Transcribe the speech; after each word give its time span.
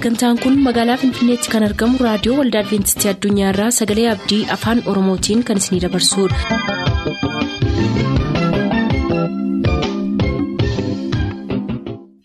sagantaan 0.00 0.38
kun 0.42 0.54
magaalaa 0.66 0.96
finfinneetti 1.02 1.50
kan 1.54 1.66
argamu 1.66 1.98
raadiyoo 2.06 2.38
waldaa 2.40 2.62
adventistii 2.64 3.10
addunyaarraa 3.12 3.70
sagalee 3.80 4.08
abdii 4.14 4.40
afaan 4.56 4.82
oromootiin 4.94 5.44
kan 5.50 5.62
isinidabarsudha. 5.64 7.50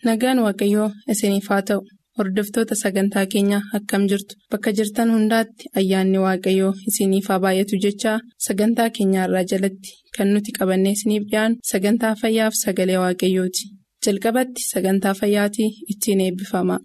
nagaan 0.08 0.38
waaqayyoo 0.46 0.88
isiniif 1.12 1.46
haa 1.52 1.62
ta'u 1.68 1.80
hordoftoota 2.18 2.74
sagantaa 2.82 3.24
keenyaa 3.32 3.62
akkam 3.78 4.02
jirtu 4.10 4.34
bakka 4.52 4.70
jirtan 4.78 5.10
hundaatti 5.14 5.64
ayyaanni 5.80 6.18
waaqayyoo 6.26 6.72
isiniif 6.90 7.26
haa 7.32 7.40
baay'atu 7.44 7.80
jechaa 7.84 8.16
sagantaa 8.46 8.88
keenyaarraa 8.96 9.44
jalatti 9.52 9.90
kan 10.16 10.28
nuti 10.34 10.50
qabannee 10.58 10.94
isiniif 10.98 11.24
dhiyaanu 11.30 11.56
sagantaa 11.72 12.14
fayyaaf 12.22 12.54
sagalee 12.64 12.98
waaqayyooti 13.04 13.64
jalqabatti 14.06 14.60
sagantaa 14.72 15.14
fayyaatii 15.20 15.70
ittiin 15.92 16.20
eebbifama. 16.26 16.76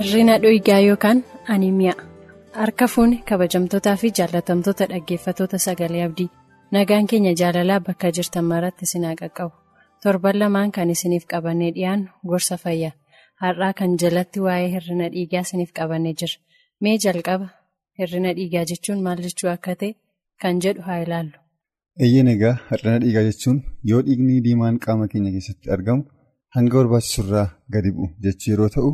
Hirrina 0.00 0.34
dhugaa 0.42 0.78
yookaan 0.86 1.18
animiyaa 1.54 1.94
harka 2.60 2.86
fuuni 2.94 3.18
kabajamtootaa 3.30 3.96
fi 4.02 4.10
jaalatamtoota 4.18 4.88
dhaggeeffatoota 4.92 5.58
sagalee 5.66 6.02
abdii. 6.06 6.28
Nagaan 6.76 7.06
keenya 7.12 7.32
jaalalaa 7.42 7.80
bakka 7.88 8.10
jirtan 8.18 8.44
maratti 8.52 8.84
isin 8.88 9.04
haa 9.08 9.14
qaqqabu. 9.22 9.54
Torban 10.02 10.38
lamaan 10.42 10.72
kan 10.78 10.90
isiniif 10.96 11.26
qabannee 11.34 11.70
dhiyaannu 11.78 12.08
gorsa 12.32 12.56
fayyaa 12.64 12.92
har'aa 13.44 13.72
kan 13.80 13.96
jalatti 14.02 14.40
waa'ee 14.46 14.68
hirrina 14.74 15.08
dhiigaa 15.14 15.44
isiniif 15.48 15.72
qabannee 15.80 16.14
jira. 16.20 16.36
Mee 16.80 16.96
jalqaba 17.06 17.48
hirrina 17.98 18.34
dhiigaa 18.38 18.64
jechuun 18.72 19.02
maal 19.08 19.22
jechuu 19.28 19.50
akka 19.56 19.74
ta'e 19.82 19.92
kan 20.42 20.60
jedhu 20.66 20.82
haa 20.88 20.98
ilaallu. 21.06 21.36
Eeyyeen 22.04 22.28
egaa 22.34 22.54
hirrina 22.70 22.98
dhiigaa 23.02 23.24
jechuun 23.28 23.58
yoo 23.90 24.00
dhiigni 24.06 24.40
diimaan 24.46 24.78
qaama 24.84 25.06
keenya 25.12 25.30
keessatti 25.36 25.70
argamu 25.76 26.02
hanga 26.56 26.76
barbaachisurraa 26.80 27.46
gadi 27.76 27.90
bu'u 27.96 28.08
jechuu 28.26 28.50
yeroo 28.52 28.68
ta'u 28.74 28.90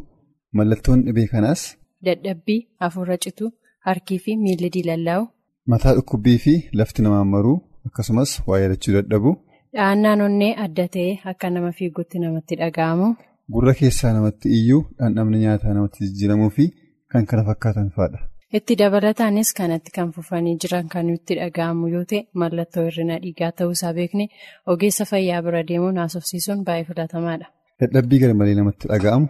mallattoon 0.60 1.02
dhibee 1.06 1.26
kanaas. 1.32 1.62
Dadhabbii 2.06 2.60
hafuura 2.84 3.16
cituu 3.24 3.50
harkii 3.88 4.18
fi 4.24 4.36
miilli 4.44 4.70
diilallaa'u. 4.76 5.24
Mataa 5.72 5.94
dhukkubbii 5.98 6.38
fi 6.44 6.54
lafti 6.80 7.02
namaan 7.06 7.28
maruu 7.34 7.56
akkasumas 7.88 8.30
waa 8.48 8.60
yaadachuu 8.62 8.94
dadhabu. 8.98 9.30
Dhahannaan 9.76 10.20
onnee 10.28 10.52
adda 10.64 10.86
ta'ee 10.96 11.12
akka 11.32 11.50
nama 11.56 11.72
fiigutti 11.78 12.18
namatti 12.24 12.56
dhaga'amu. 12.62 13.08
Gurra 13.54 13.74
keessaa 13.80 14.12
namatti 14.18 14.48
iyyuu 14.58 14.82
dhandhamni 14.98 15.38
nyaataa 15.44 15.74
namatti 15.78 16.04
jijjiiramuu 16.06 16.50
fi 16.58 16.64
kan 17.12 17.26
kana 17.30 17.42
fakkaatan 17.48 17.90
fa'aadha. 17.96 18.18
Itti 18.58 18.74
dabalataanis 18.78 19.50
kanatti 19.58 19.90
kan 19.96 20.10
fufanii 20.12 20.56
jiran 20.62 20.88
kan 20.92 21.06
nutti 21.10 21.36
dhaga'amu 21.40 21.88
yoo 21.94 22.04
ta'e 22.10 22.20
mallattoo 22.42 22.84
hirrina 22.88 23.16
dhiigaa 23.22 23.50
ta'uusaa 23.60 23.92
beekne 23.98 24.26
ogeessa 24.74 25.04
fayyaa 25.12 25.40
bira 25.46 25.62
deemuun 25.70 25.96
haasofsiisuun 26.02 26.64
baay'ee 26.66 26.84
filatamaadha. 26.90 27.46
Dadhabbii 27.80 28.20
garmalee 28.24 28.56
namatti 28.58 28.90
dhaga'amu. 28.92 29.26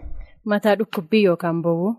Mataa 0.53 0.75
dhukkubbii 0.81 1.23
yookaan 1.29 1.61
bowwuu. 1.67 1.93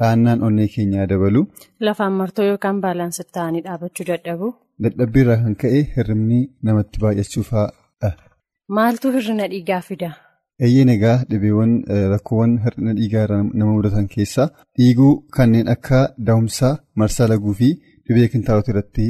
Dhahannaan 0.00 0.42
onnee 0.48 0.68
keenyaa 0.76 1.06
dabalu. 1.12 1.42
Lafaan 1.88 2.12
martoo 2.22 2.46
yookaan 2.52 2.80
baalaansi 2.86 3.22
ta'anii 3.38 3.62
dhaabachuu 3.68 4.06
dadhabu. 4.12 4.48
Dadhabbii 4.86 5.22
irraa 5.26 5.38
kan 5.44 5.54
ka'e 5.64 5.80
hirribni 5.96 6.40
namatti 6.70 6.96
baay'achuu 7.04 7.44
fa'aadha. 7.50 8.10
Maaltu 8.78 9.12
hirrina 9.18 9.46
dhiigaa 9.52 9.82
fida? 9.90 10.10
Eeyyeen 10.66 10.88
egaa 10.94 11.16
dhibeewwan 11.30 11.72
rakkoowwan 12.12 12.52
hir'ina 12.64 12.92
dhiigaa 12.98 13.26
nama 13.58 13.70
mudatan 13.76 14.06
keessaa 14.14 14.48
dhiiguu 14.78 15.12
kanneen 15.36 15.68
akka 15.74 16.00
daa'umsaa 16.26 16.72
marsaa 17.02 17.28
laguu 17.32 17.54
fi 17.60 17.68
dhibee 18.08 18.28
kintaarota 18.32 18.70
irratti 18.72 19.06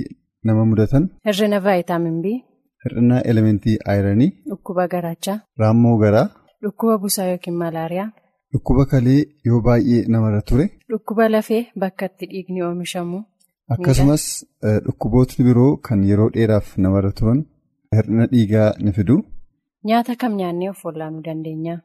nama 0.50 0.64
mudatan. 0.70 1.08
Hir'ina 1.26 1.58
vaayitaamin 1.66 2.20
B. 2.24 2.36
Hir'ina 2.84 3.16
elementii 3.32 3.76
ayiranii. 3.94 4.30
Dhukkuba 4.50 4.86
garaachaa. 4.94 5.38
Raammoo 5.62 5.96
garaa. 6.04 6.28
Dhukkuba 6.62 6.98
busaa 7.02 7.26
yookiin 7.32 7.56
malaariyaa. 7.64 8.08
Dhukkuba 8.52 8.84
kalee 8.92 9.18
yoo 9.48 9.60
baay'ee 9.66 10.04
namarra 10.14 10.42
ture. 10.52 10.68
Dhukkuba 10.92 11.28
lafee 11.34 11.62
bakka 11.84 12.06
itti 12.12 12.26
dhiigni 12.30 12.62
oomishamu. 12.68 13.18
Akkasumas 13.74 14.24
dhukkubootni 14.86 15.44
biroo 15.48 15.76
kan 15.88 16.00
yeroo 16.12 16.30
dheeraaf 16.38 16.72
namarra 16.86 17.12
turan 17.18 17.44
hir'ina 17.96 18.26
dhiigaa 18.32 18.70
ni 18.84 18.92
fidu. 18.96 19.16
Nyaata 19.84 20.16
kam 20.16 20.32
nyaannee 20.41 20.68
of 20.70 20.84
wallaanuu 20.84 21.22
dandeenya? 21.28 21.80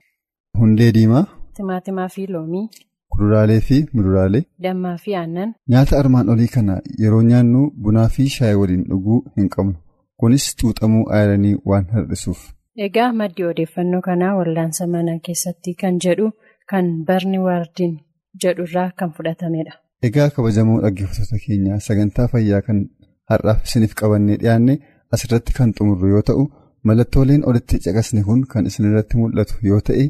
Hundee 0.59 0.91
diimaa. 0.97 1.25
Timaatimaa 1.57 2.07
fi 2.15 2.27
loomii. 2.27 2.69
Kuduraalee 3.11 3.59
fi 3.67 3.77
muduraalee. 3.93 4.43
Dammaa 4.63 4.97
fi 5.03 5.15
aannan. 5.15 5.53
Nyaata 5.73 5.99
armaan 5.99 6.29
olii 6.33 6.47
kana 6.55 6.81
yeroo 7.03 7.21
nyaannu 7.29 7.61
bunaa 7.85 8.07
fi 8.15 8.27
shaayii 8.33 8.55
waliin 8.61 8.83
dhuguu 8.89 9.19
hin 9.37 9.49
qabnu. 9.55 9.75
Kunis 10.23 10.47
xuuxamuu 10.61 11.05
ayiranii 11.19 11.55
waan 11.71 11.85
hir'isuuf. 11.93 12.41
Egaa 12.87 13.13
maddi 13.21 13.43
odeeffannoo 13.51 14.01
kanaa 14.09 14.33
wallaansa 14.39 14.87
mana 14.95 15.19
keessatti 15.29 15.73
kan 15.81 15.99
jedhu 16.07 16.31
kan 16.73 16.91
barni 17.07 17.39
waardiin 17.45 17.95
jedhurraa 18.43 18.89
kan 18.99 19.11
fudhatamedha. 19.17 19.73
Egaa 20.09 20.29
kabajamoo 20.35 20.81
dhaggeeffattoota 20.85 21.39
keenyaa 21.47 21.79
sagantaa 21.87 22.27
fayyaa 22.35 22.61
kan 22.67 22.83
har'aaf 23.31 23.63
isiniif 23.69 23.93
qabannee 24.01 24.37
dhiyaanne 24.43 24.79
asirratti 25.17 25.53
kan 25.59 25.73
xumurru 25.79 26.07
yoo 26.15 26.21
ta'u. 26.31 26.45
Mallattooleen 26.89 27.43
olitti 27.51 27.77
caqasne 27.85 28.21
kun 28.27 28.41
kan 28.53 28.67
isinirratti 28.71 29.19
mul'atu 29.21 29.57
yoo 29.69 29.79
ta'e 29.89 30.05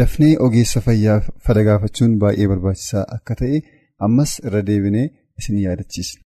dafnee 0.00 0.32
ogeessa 0.48 0.82
fayyaa 0.88 1.18
fala 1.48 1.64
gaafachuun 1.70 2.18
baay'ee 2.24 2.50
barbaachisaa 2.54 3.06
akka 3.18 3.38
ta'e 3.42 3.62
ammas 4.08 4.36
irra 4.50 4.64
deebinee 4.70 5.06
isin 5.42 5.62
yaadachiisna. 5.64 6.24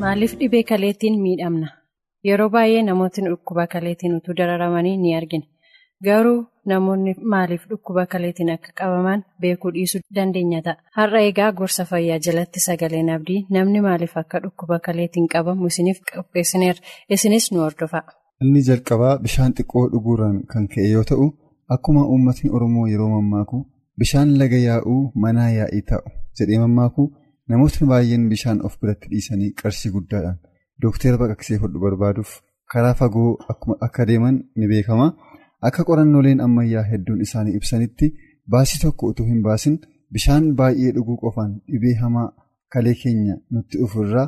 Maaliif 0.00 0.32
dhibee 0.40 0.62
kaleettiin 0.70 1.16
miidhamna? 1.24 1.68
Yeroo 2.28 2.48
baay'ee 2.54 2.82
namootni 2.88 3.28
dhukkuba 3.30 3.66
kaleettiin 3.74 4.16
utuu 4.18 4.36
dararamanii 4.40 4.96
ni 5.02 5.14
argina. 5.16 5.46
Garuu 6.04 6.38
namoonni 6.66 7.14
maaliif 7.32 7.62
dhukkuba 7.70 8.06
kaleetiin 8.12 8.50
akka 8.54 8.70
qabaman 8.80 9.24
beekuu 9.40 9.70
dhiisuu 9.74 10.00
dandeenya 10.16 10.62
ta'a. 10.66 10.76
Har'a 10.96 11.20
egaa 11.30 11.50
gorsa 11.52 11.84
fayyaa 11.90 12.18
jalatti 12.26 12.60
sagaleen 12.66 13.10
abdii 13.16 13.40
namni 13.56 13.80
maaliif 13.86 14.16
akka 14.22 14.40
dhukkuba 14.44 14.78
kaleetiin 14.86 15.28
qabamu 15.34 15.66
isiniif 15.72 15.98
qopheessineerra. 16.14 16.80
Isinis 17.10 17.52
nu 17.52 17.58
hordofaa. 17.64 18.02
Inni 18.42 18.62
jalqabaa 18.68 19.14
bishaan 19.24 19.52
xiqqoo 19.56 19.86
dhuguurraan 19.92 20.38
kan 20.52 20.68
ka'e 20.74 20.88
yoo 20.94 21.04
ta'u, 21.10 21.26
akkuma 21.74 22.02
uummatni 22.12 22.50
Oromoo 22.56 22.86
yeroo 22.92 23.08
mammaaku 23.16 23.58
bishaan 24.00 24.30
laga 24.40 24.58
yaa'uu 24.68 25.00
manaa 25.24 25.50
yaa'ii 25.58 25.82
ta'u 25.90 26.08
jedhee 26.38 26.58
mammaaku 26.62 27.02
namootni 27.52 27.86
baay'een 27.90 28.24
bishaan 28.32 28.58
of 28.66 28.78
biratti 28.80 29.08
dhiisanii 29.12 29.50
qarshii 29.62 29.92
guddaadhaan 29.96 30.38
dookteera 30.82 31.18
baqaqsee 31.22 31.58
hodhu 31.62 31.78
barbaaduuf 31.84 32.30
karaa 32.72 32.94
fagoo 33.00 33.30
akka 33.86 34.06
deeman 34.08 34.36
ni 34.56 34.66
beekama. 34.72 35.06
Akka 35.68 35.82
qorannooleen 35.88 36.40
ammayyaa 36.46 36.84
hedduun 36.90 37.20
isaanii 37.26 37.54
ibsanitti 37.58 38.06
baasii 38.52 38.80
tokko 38.84 39.06
utuu 39.12 39.26
hin 39.30 39.40
baasin 39.46 39.78
bishaan 40.16 40.46
baay'ee 40.60 40.92
dhuguu 40.96 41.16
qofaan 41.24 41.52
dhibee 41.72 41.94
hamaa 42.02 42.28
kalee 42.74 42.94
keenya 43.02 43.34
nutti 43.56 43.78
dhufurraa 43.80 44.26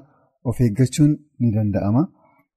of 0.51 0.61
eeggachuun 0.67 1.13
ni 1.41 1.53
danda'ama. 1.57 2.03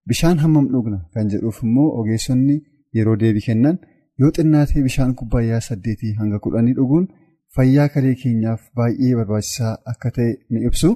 Bishaan 0.10 0.38
hammam 0.44 0.68
dhugna 0.74 1.00
kan 1.13 1.30
jedhuuf 1.33 1.62
immoo 1.68 1.88
ogeessonni 2.00 2.56
yeroo 2.98 3.16
deebii 3.22 3.45
kennan 3.48 3.77
yoo 4.24 4.31
xinnaatee 4.38 4.83
bishaan 4.88 5.16
kubbaayyaa 5.22 5.62
saddeetii 5.69 6.13
hanga 6.19 6.39
kudhanii 6.44 6.74
dhuguun 6.80 7.07
fayyaa 7.56 7.88
kalee 7.95 8.16
keenyaaf 8.24 8.62
baay'ee 8.77 9.13
barbaachisaa 9.19 9.74
akka 9.94 10.12
ta'e 10.18 10.31
ni 10.51 10.66
ibsu. 10.69 10.89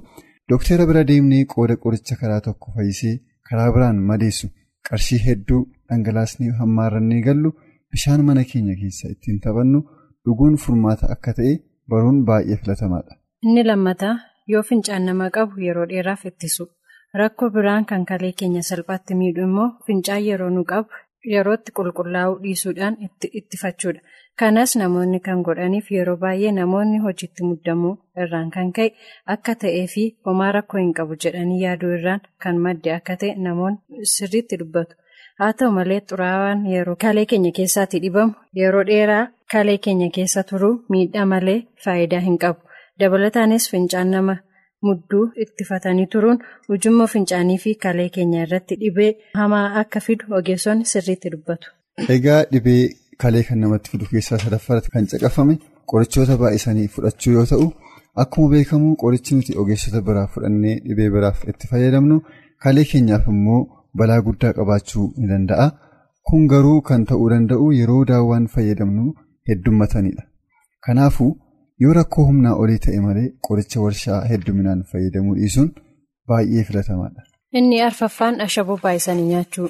Dookteera 0.50 0.86
bira 0.90 1.04
deemnee 1.10 1.44
qooda 1.56 1.76
qoricha 1.84 2.16
karaa 2.22 2.42
tokko 2.46 2.72
fayyisee 2.76 3.16
karaa 3.50 3.72
biraan 3.76 3.98
madeessu 4.12 4.48
qarshii 4.90 5.20
hedduu 5.26 5.62
dhangalaasnee 5.90 6.52
hammaarrannee 6.62 7.22
gallu. 7.28 7.52
Bishaan 7.94 8.22
mana 8.26 8.44
keenya 8.52 8.76
keessa 8.82 9.10
ittiin 9.14 9.40
taphannu 9.46 9.80
dhuguun 10.26 10.56
furmaata 10.64 11.06
akka 11.16 11.32
ta'e 11.38 11.54
baruun 11.90 12.20
baay'ee 12.30 12.58
filatamaadha. 12.62 13.14
Inni 13.46 13.64
lammataa 13.70 14.16
yoo 14.54 14.64
fincaan 14.70 15.06
nama 15.10 15.30
qabu 15.38 15.62
yeroo 15.68 15.88
dheeraaf 15.92 16.26
ittisu. 16.32 16.68
Rakkoo 17.22 17.50
biraan 17.56 17.86
kan 17.90 18.06
kalee 18.10 18.32
keenya 18.40 18.62
salphaatti 18.70 19.16
miidhu 19.22 19.42
immoo 19.50 19.70
fincaan 19.88 20.24
yeroo 20.28 20.50
nu 20.58 20.64
qabu 20.72 20.90
yerootti 21.34 21.72
qulqullaa'uu 21.78 22.38
dhiisuudhaan 22.44 22.96
ittifachuudha. 23.40 24.02
Kanas 24.40 24.76
namoonni 24.82 25.20
kan 25.26 25.42
godhaniif 25.48 25.88
yeroo 25.98 26.18
baay'ee 26.24 26.52
namoonni 26.60 26.98
hojiitti 27.06 27.44
muddamuu 27.50 27.96
irraan 28.24 28.50
kan 28.56 28.70
ka'e 28.78 28.90
akka 29.36 29.56
ta'ee 29.64 29.86
fi 29.94 30.04
homaa 30.26 30.52
rakkoo 30.58 30.80
hin 30.84 30.94
qabu 31.00 31.18
jedhanii 31.26 31.62
yaaduu 31.66 31.92
irraan 31.98 32.22
kan 32.44 32.62
madde 32.68 32.94
akka 33.00 33.18
ta'e 33.24 33.36
namoonni 33.48 34.06
sirriitti 34.16 34.60
dubbatu. 34.62 34.96
Haa 35.42 35.54
ta'u 35.60 35.72
malee 35.78 36.00
xuraawaan 36.10 36.62
yeroo 36.74 36.96
kalee 37.04 37.26
keenya 37.32 37.52
keessaatti 37.58 38.00
dhibamu 38.06 38.34
yeroo 38.62 38.84
dheeraa 38.90 39.24
kalee 39.54 39.78
keenya 39.86 40.10
keessa 40.18 40.44
turuu 40.52 40.74
miidhaa 40.96 41.26
malee 41.34 41.58
faayidaa 41.86 42.20
hin 42.28 42.38
qabu 42.44 42.60
dabalataanis 43.04 43.70
fincaan 43.74 44.12
nama 44.16 44.36
mudduu 44.88 45.24
ittifatanii 45.46 46.06
turuun 46.16 46.40
ujummoo 46.76 47.08
fincaanii 47.14 47.58
fi 47.66 47.76
kalee 47.86 48.10
keenya 48.18 48.44
irratti 48.48 48.76
dhibee 48.84 49.12
hamaa 49.42 49.66
akka 49.84 50.00
fidu 50.08 50.26
ogeessonni 50.40 50.86
sirriitti 50.92 51.30
dubbatu. 51.34 51.68
Egaa 52.16 52.42
dhibee 52.54 52.82
kalee 53.24 53.44
kan 53.48 53.60
namatti 53.64 53.90
fidu 53.94 54.06
keessaa 54.12 54.38
sadaffaratti 54.46 54.90
kan 54.94 55.08
caqafame 55.14 55.56
qorichoota 55.94 56.38
baay'isanii 56.44 56.88
fudhachuu 56.96 57.34
yoo 57.38 57.46
ta'u 57.52 57.66
akkuma 58.24 58.50
beekamu 58.54 58.96
qorichi 59.04 59.36
nuti 59.40 59.58
ogeessota 59.64 60.02
biraa 60.12 60.28
fudhannee 60.36 60.76
dhibee 60.88 61.10
biraaf 61.16 61.44
itti 61.54 61.68
fayyadamnu 61.74 62.22
kalee 62.66 62.86
keenyaaf 62.92 63.28
immoo 63.34 63.62
balaa 63.98 64.22
guddaa 64.28 64.54
qabaachuu 64.58 65.08
ni 65.18 65.28
danda'a. 65.32 65.68
Kun 66.30 66.48
garuu 66.52 66.82
kan 66.88 67.06
ta'uu 67.10 67.30
danda'u 67.34 67.68
yeroo 67.80 68.04
daawwaan 68.08 68.48
fayyadamnu 68.56 69.06
heddummatanidha. 69.50 70.24
Kanaafuu 70.86 71.32
yoo 71.84 71.94
rakkoo 72.00 72.26
humnaa 72.30 72.56
olii 72.64 72.80
ta'e 72.86 73.00
malee 73.06 73.28
qoricha 73.48 73.82
warshaa 73.86 74.22
hedduminaan 74.32 74.84
fayyadamuu 74.92 75.36
dhiisuun 75.40 75.70
baay'ee 76.28 76.64
filatamaadha. 76.70 77.22
Inni 77.60 77.82
arfaffaan 77.82 78.42
ashaboo 78.46 78.78
baay'isanii 78.84 79.28
nyaachuu 79.32 79.70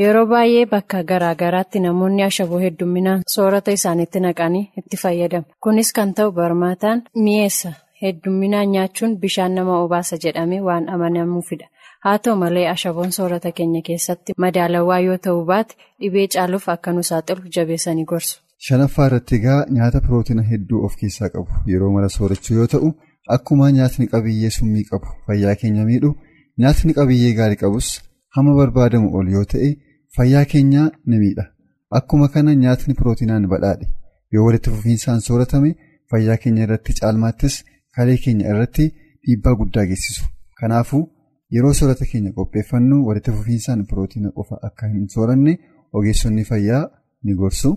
yeroo 0.00 0.26
baay'ee 0.32 0.66
bakka 0.72 1.02
garaa 1.12 1.34
garaatti 1.42 1.80
namoonni 1.86 2.22
ashaboo 2.30 2.58
hedduminaan 2.64 3.22
soorata 3.34 3.70
isaaniitti 3.78 4.20
naqanii 4.26 4.64
itti 4.82 4.96
fayyadamu. 5.04 5.46
Kunis 5.64 5.92
kan 5.92 6.14
ta'u 6.14 6.32
barmaataan 6.40 7.02
mi'eessa 7.24 7.72
hedduminaan 8.02 8.68
nyaachuun 8.74 9.16
bishaan 9.22 9.54
nama 9.54 9.78
obaasa 9.84 10.16
jedhamee 10.24 10.60
waan 10.68 10.88
amanamuufidha. 10.94 11.66
Haa 12.04 12.18
ta'u 12.24 12.36
malee 12.42 12.66
ashaboon 12.74 13.10
soorata 13.16 13.50
keenya 13.58 13.82
keessatti 13.88 14.32
madaalawaa 14.44 14.98
yoo 15.06 15.16
ta'uu 15.26 15.44
baate 15.50 15.74
dhibee 16.02 16.26
caaluuf 16.34 16.68
akka 16.74 16.92
nu 16.96 17.02
saaxilu 17.10 17.50
jabeessanii 17.56 18.04
gorsu. 18.12 18.34
Shanaffaa 18.66 19.06
irratti 19.10 19.34
egaa 19.40 19.58
nyaata 19.78 20.00
pirootina 20.06 20.42
hedduu 20.52 20.80
of 20.86 20.96
keessaa 21.02 21.28
qabu 21.34 21.50
yeroo 21.72 21.90
mara 21.96 22.08
soorachuu 22.16 22.56
yoo 22.60 22.66
ta'u 22.74 22.88
akkuma 23.36 23.70
nyaatni 23.78 24.06
qabiyyee 24.14 24.50
summii 24.58 24.84
qabu 24.90 25.08
fayyaa 25.26 25.54
keenya 25.64 25.84
miidhu 25.90 26.10
nyaatni 26.64 26.92
qabiyyee 27.00 27.34
gaarii 27.42 27.60
qabus 27.64 27.88
hamma 28.38 28.56
barbaadamu 28.60 29.08
ol 29.20 29.28
yoo 29.36 29.44
ta'e 29.54 29.70
fayyaa 30.16 30.44
keenya 30.54 30.82
ni 31.06 31.16
miidha. 31.22 31.44
Akkuma 31.98 32.28
kana 32.34 32.54
nyaatni 32.64 32.94
pirootinaan 32.98 33.46
badhaadhe 33.52 33.86
yoo 34.34 34.44
walitti 34.48 34.70
fufiinsaan 34.74 35.20
sooratame 35.28 35.70
fayyaa 36.10 36.36
keenya 36.42 36.62
irratti 36.66 36.92
caalmaattis 37.00 37.54
kalee 37.96 38.18
keenya 38.26 38.46
irratti 38.52 38.84
dhiibbaa 39.24 39.54
guddaa 39.62 39.86
geessisu. 39.92 40.24
Kanaafuu 40.60 41.02
yeroo 41.54 41.72
soorata 41.78 42.04
keenya 42.12 42.32
qopheeffannu 42.38 42.96
walitti 43.08 43.30
fufiinsaan 43.36 43.86
pirootina 43.90 44.30
qofa 44.38 44.56
akka 44.68 44.88
hin 44.94 45.08
sooranne 45.14 45.52
ogeessonni 45.92 46.44
fayyaa 46.50 46.82
ni 47.24 47.34
gorsu. 47.40 47.70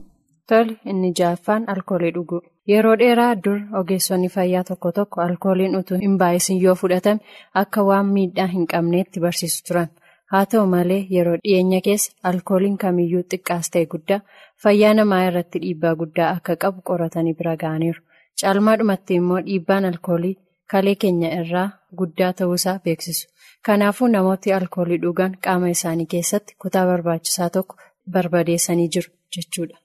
Tole 0.49 0.75
inni 0.91 1.09
ja'affaan 1.19 1.63
alkoolii 1.73 2.11
dhuguu 2.15 2.41
yeroo 2.71 2.95
dheeraa 3.01 3.33
dur 3.43 3.59
ogeessonni 3.79 4.29
fayyaa 4.35 4.63
tokko 4.69 4.91
tokko 4.99 5.21
alkooliin 5.25 5.75
utuu 5.79 5.97
hin 6.05 6.17
baay'isin 6.21 6.61
yoo 6.63 6.75
fudhatame 6.81 7.19
akka 7.61 7.83
waan 7.89 8.05
miidhaa 8.15 8.47
hin 8.55 8.67
qabneetti 8.73 9.19
barsiisu 9.25 9.63
turan. 9.67 9.87
Haa 10.31 10.45
ta'u 10.51 10.65
malee 10.75 11.01
yeroo 11.15 11.35
dhiyeenya 11.43 11.81
keessa 11.87 12.11
alkooliin 12.29 12.77
kamiyyuu 12.83 13.23
xiqqaas 13.33 13.69
ta'e 13.73 13.85
guddaa 13.95 14.19
fayyaa 14.63 14.93
namaa 14.99 15.21
irratti 15.27 15.59
dhiibbaa 15.65 15.95
guddaa 16.01 16.29
akka 16.37 16.55
qabu 16.65 16.81
qoratanii 16.89 17.33
bira 17.41 17.55
ga'aniiru. 17.63 18.01
Caalmaadhumatti 18.41 19.15
immoo 19.21 19.41
dhiibbaan 19.47 19.85
alkoolii 19.91 20.35
kalee 20.71 20.95
keenya 21.01 21.29
irraa 21.41 21.67
guddaa 21.99 22.33
ta'uusaa 22.39 22.79
beeksisu 22.85 23.27
kanaafuu 23.67 24.07
namooti 24.13 24.53
alkoolii 24.59 24.97
dhugan 25.03 25.35
qaama 25.47 25.69
isaanii 25.75 26.05
keessatti 26.13 26.55
kutaa 26.63 26.85
barbaachisaa 26.91 27.49
tokko 27.57 27.75
barbadeessanii 28.15 28.87
jiru. 28.95 29.09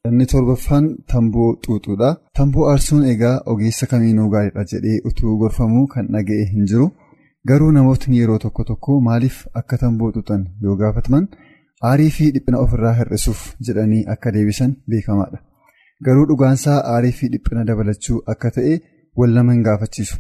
Inni 0.08 0.26
torbaffaan 0.32 0.86
tamboo 1.12 1.50
xuuxuudha. 1.66 2.08
Tamboo 2.38 2.64
aarsuun 2.70 3.04
egaa 3.12 3.36
ogeessa 3.52 3.86
kamiinuu 3.92 4.28
gaariidha 4.34 4.64
jedhee 4.72 4.98
utuu 5.10 5.36
gorfamuu 5.42 5.86
kan 5.94 6.06
dhaga'e 6.16 6.44
hin 6.54 6.66
jiru. 6.72 6.88
Garuu 7.48 7.70
namootni 7.76 8.18
yeroo 8.20 8.38
tokko 8.44 8.64
tokko 8.70 9.00
maaliif 9.08 9.38
akka 9.60 9.78
tamboo 9.84 10.10
xuuxan 10.16 10.44
yoo 10.66 10.76
gaafataman 10.82 11.28
aarii 11.90 12.10
fi 12.16 12.30
dhiphina 12.34 12.58
ofirraa 12.64 12.92
hir'isuuf 13.00 13.44
jedhanii 13.68 14.04
akka 14.16 14.32
deebisan 14.36 14.76
beekamaadha. 14.94 15.38
Garuu 16.06 16.26
dhugaansaa 16.30 16.78
aarii 16.94 17.12
fi 17.20 17.28
dhiphina 17.34 17.64
dabalachuu 17.70 18.22
akka 18.34 18.50
ta'e 18.58 18.74
wal 19.22 19.30
nama 19.38 19.52
hin 19.56 19.62
gaafachiisu. 19.70 20.16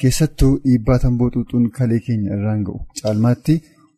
Keessattuu 0.00 0.52
dhiibbaa 0.64 0.98
tamboo 1.04 1.28
xuuxuun 1.34 1.66
kalee 1.78 2.00
keenya 2.06 2.34
irraan 2.36 2.62
ga'u 2.68 2.78
caalmaatti 3.02 3.54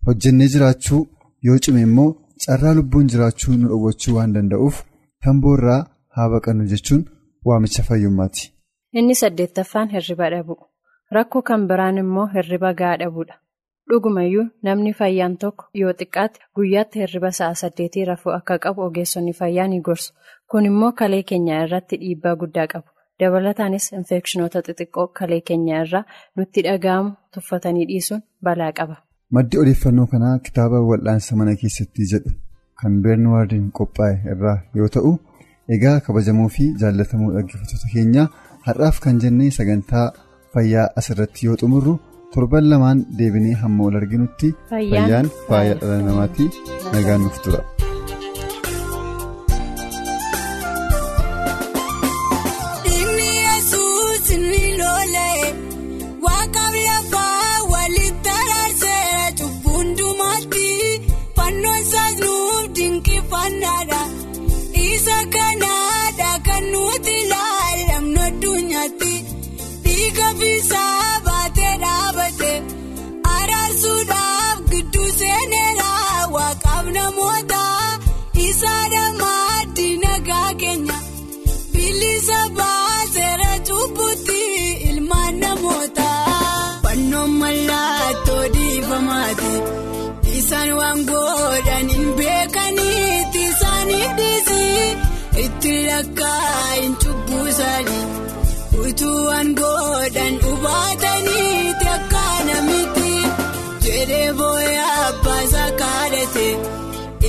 hojjennee 0.07 0.49
jiraachuu 0.55 1.01
yoo 1.49 1.59
cime 1.67 1.81
immoo. 1.89 2.11
carraa 2.45 2.75
lubbuun 2.77 3.07
jiraachuu 3.13 3.55
nu 3.59 3.69
dhowwachuu 3.73 4.15
waan 4.17 4.33
danda'uuf 4.37 4.79
tamboo 5.25 5.53
irraa 5.59 5.79
haa 6.17 6.29
baqannu 6.33 6.65
jechuun 6.73 7.05
waamicha 7.51 7.83
fayyummaati. 7.89 8.51
Inni 8.99 9.15
saddeettaffaan 9.21 9.89
hirriba 9.95 10.29
dhabu. 10.35 10.57
Rakkoo 11.17 11.43
kan 11.51 11.67
biraan 11.71 11.99
immoo 12.03 12.27
hirriba 12.35 12.73
gahaa 12.81 12.97
dhabuudha. 13.03 13.35
Dhugumayyuu 13.91 14.45
namni 14.69 14.93
fayyaan 15.01 15.37
tokko 15.45 15.65
yoo 15.81 15.93
xiqqaate 16.01 16.39
guyyaatti 16.57 16.99
hirriba 17.05 17.31
sa'a 17.39 17.55
saddeetii 17.63 18.05
rafuu 18.11 18.33
akka 18.39 18.59
qabu 18.67 18.83
ogeessonni 18.89 19.33
fayyaa 19.41 19.69
ni 19.73 19.81
gorsu. 19.89 20.13
Kun 20.51 20.67
immoo 20.73 20.93
kalee 21.01 21.23
keenya 21.31 21.63
irratti 21.65 21.97
dhiibbaa 22.03 22.37
guddaa 22.43 22.67
qabu. 22.75 22.89
Dabalataanis 23.23 23.85
infekshinoota 23.99 24.61
xixiqqoo 24.69 25.07
kalee 25.19 25.41
keenya 25.49 25.83
irraa 25.85 26.05
nutti 26.39 26.63
dhaga'amu 26.67 27.11
tuffatanii 27.35 27.87
dhiisuun 27.91 28.23
balaa 28.49 28.73
qaba. 28.79 28.97
Maddi 29.37 29.59
odeeffannoo 29.63 30.07
kanaa 30.15 30.39
kitaaba 30.47 30.79
wal'aansa 30.91 31.37
mana 31.41 31.55
keessatti 31.61 32.09
jedhu 32.13 32.33
kan 32.81 32.97
beernuwaardiin 33.05 33.69
qophaa'e 33.79 34.17
irraa 34.35 34.57
yoo 34.81 34.89
ta'u 34.97 35.13
egaa 35.77 35.97
kabajamoo 36.07 36.49
fi 36.57 36.65
jaallatamoo 36.83 37.31
dhaggeeffattoota 37.37 37.93
keenya 37.95 38.25
har'aaf 38.67 38.99
kan 39.05 39.21
jennee 39.27 39.51
sagantaa 39.59 40.07
fayyaa 40.55 40.89
asirratti 41.03 41.47
yoo 41.47 41.57
xumurru 41.63 41.95
torban 42.35 42.69
lamaan 42.73 43.05
deebinee 43.19 43.55
hamma 43.63 43.85
wal 43.89 43.97
arginutti 44.03 44.55
fayyaan 44.75 45.31
faaya 45.49 45.75
dhala 45.81 46.03
namaatti 46.09 46.51
nagaan 46.93 47.21
nuuf 47.27 47.39
tura. 47.47 47.61
Dhiifamaati 89.41 90.39
isaan 90.39 90.71
waan 90.79 91.01
godhan 91.11 91.89
hin 91.95 92.09
beekaniiti 92.19 93.43
isaaniif 93.51 94.13
dhiisii 94.19 94.97
itti 95.45 95.75
lakkaa'in 95.89 96.97
cubbusaanii 97.05 98.05
utuu 98.89 99.19
waan 99.29 99.55
godhan 99.61 100.39
dhubaataniiti 100.45 101.87
akka 101.97 102.25
namitti 102.51 103.13
jedhee 103.87 104.33
booyaa 104.41 104.95
abbaasaa 105.09 105.71
kaadhate 105.83 106.49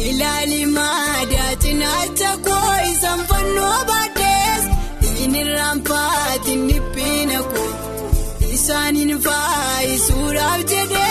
ilaali 0.05 0.61
maadaa 0.77 1.51
cinaacha 1.65 2.31
koo 2.49 2.73
isaan 2.91 3.25
fannoo 3.31 3.77
baadhees 3.91 4.63
dhiinirraan 5.01 5.81
faatiin 5.89 6.67
dhiphiina 6.69 7.39
koo 7.53 7.69
isaaniin 8.55 9.13
faayisuudhaaf 9.27 10.61
jedhee 10.73 11.04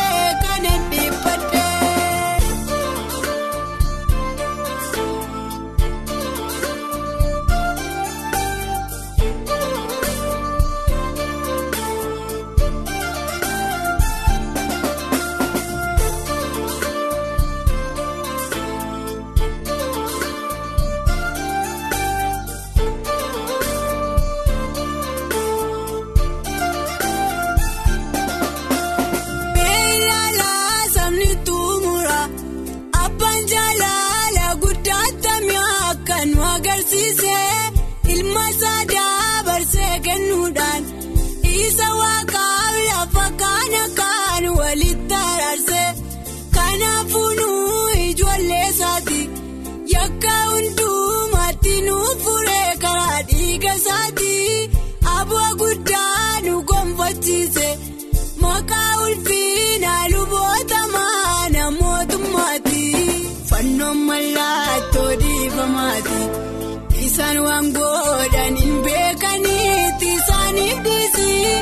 waan 67.54 67.66
godhan 67.74 68.56
hin 68.60 68.76
beekanitti 68.84 70.06
isaaniif 70.18 70.78
dhiisii 70.86 71.52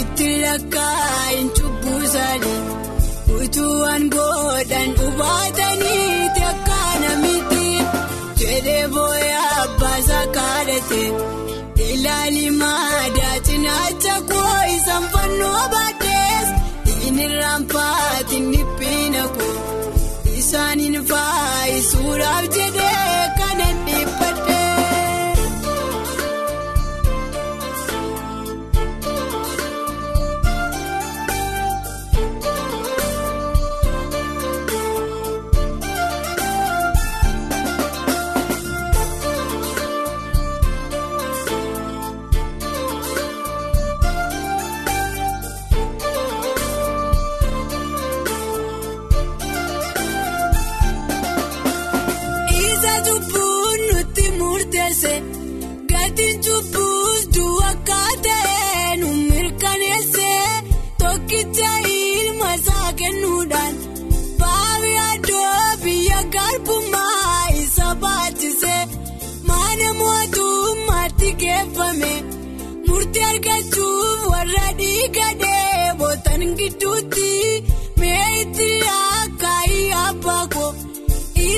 itti 0.00 0.28
lakkaa'in 0.42 1.48
cubbusaanii 1.56 2.60
utuu 3.38 3.72
waan 3.80 4.04
godhan 4.14 4.92
dhubaatanitti 4.98 6.42
akka 6.50 6.78
namitti 7.04 7.66
jedhee 8.42 8.84
booyaa 8.94 9.50
abbaasaa 9.64 10.22
kaadhate 10.38 11.02
ilaali 11.88 12.46
maadaa 12.60 13.36
cinaacha 13.50 14.16
koo 14.32 14.56
isaan 14.76 15.08
fannoo 15.16 15.62
baadhees 15.74 16.48
inni 17.08 17.26
raampaatiin 17.34 18.46
dhiphiina 18.54 19.26
koo 19.38 19.54
isaaniin 20.38 21.00
faayisuudhaaf 21.12 22.44
jedhee 22.58 23.02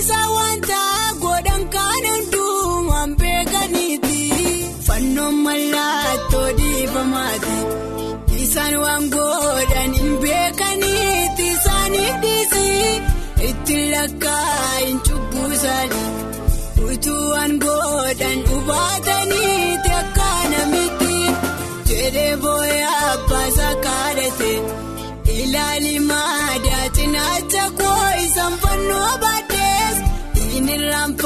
Isa 0.04 0.20
wanta 0.36 0.80
godhan 1.22 1.62
kan 1.74 2.02
hundumaan 2.08 3.10
beekaniiti. 3.20 4.18
Fannoon 4.86 5.34
mallattoo 5.44 6.48
dhiifamaati. 6.58 7.56
Isaan 8.42 8.74
waan 8.82 9.04
godhan 9.14 9.90
hin 10.00 10.12
beekaniiti. 10.24 11.46
Isaaniif 11.54 12.14
dhiisii 12.24 12.92
itti 13.48 13.78
lakkaa'in 13.94 15.00
cubbusaanii. 15.08 16.12
Utuu 16.90 17.24
waan 17.32 17.52
godhan 17.64 18.38
dhubaataniiti 18.50 19.13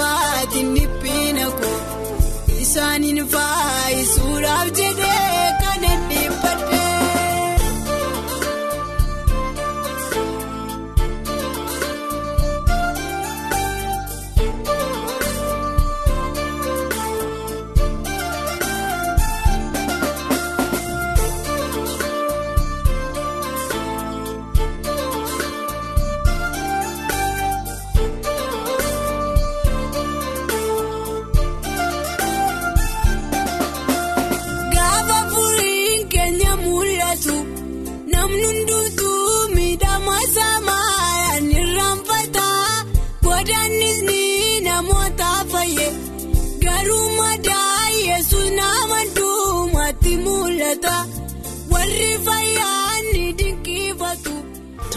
raampaatiin 0.08 0.74
dhiphiina 0.74 1.46
koo 1.60 1.80
isaaniin 2.60 3.20
faayisuudhaaf 3.32 4.68
jedhee 4.78 5.17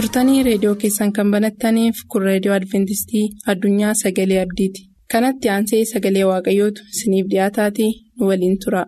turtanii 0.02 0.44
reediyoo 0.46 0.76
keessan 0.84 1.12
kan 1.18 1.32
banattaniif 1.34 1.98
kun 2.14 2.24
reediyoo 2.28 2.56
adventistii 2.56 3.24
addunyaa 3.54 3.94
sagalee 4.04 4.40
abdiiti 4.44 4.86
kanatti 5.14 5.50
aansee 5.56 5.84
sagalee 5.94 6.24
waaqayyootu 6.32 6.82
isiniif 6.94 7.28
dhiyaataatii 7.34 7.92
nu 8.20 8.28
waliin 8.32 8.58
tura. 8.66 8.84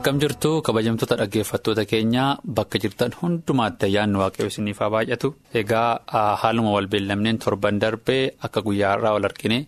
Akkam 0.00 0.16
jirtu 0.22 0.50
kabajamtoota 0.64 1.16
dhaggeeffattoota 1.20 1.84
keenyaa 1.84 2.38
bakka 2.58 2.78
jirtan 2.82 3.12
hundumaatti 3.20 3.84
ayyaanni 3.88 4.18
waaqayyoo 4.22 4.50
isiniif 4.52 4.78
haa 4.82 4.90
baay'atu. 4.94 5.28
Egaa 5.60 6.00
haaluma 6.42 6.70
wal 6.76 6.86
beellamneen 6.92 7.38
torban 7.44 7.80
darbee 7.82 8.32
akka 8.46 8.62
guyyaa 8.66 8.94
irraa 8.96 9.12
wal 9.16 9.24
argine 9.30 9.58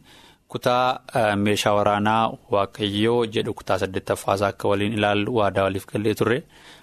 kutaa 0.48 1.34
meeshaa 1.44 1.74
waraanaa 1.78 2.22
waaqayyoo 2.54 3.18
jedhu 3.34 3.52
kutaa 3.58 3.78
saddeettaffaasaa 3.82 4.48
akka 4.54 4.68
waliin 4.72 4.92
ilaallu 4.98 5.34
waadaa 5.38 5.64
waliif 5.68 5.86
gallee 5.92 6.14
turre 6.20 6.38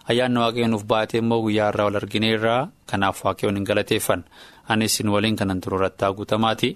ayyaanni 0.10 0.40
waaqayyoo 0.44 0.70
nuuf 0.74 0.86
baatee 0.94 1.20
immoo 1.24 1.42
guyyaa 1.46 1.70
irraa 1.74 1.86
wal 1.90 1.98
argine 2.02 2.30
irraa 2.36 2.62
kanaaf 2.92 3.24
waaqayyoon 3.26 3.58
hin 3.60 3.66
galateeffan 3.72 4.24
anis 4.76 4.94
isin 4.94 5.10
waliin 5.16 5.36
kanan 5.42 5.62
turu 5.62 5.78
irratti 5.80 6.14
guutamaati. 6.20 6.70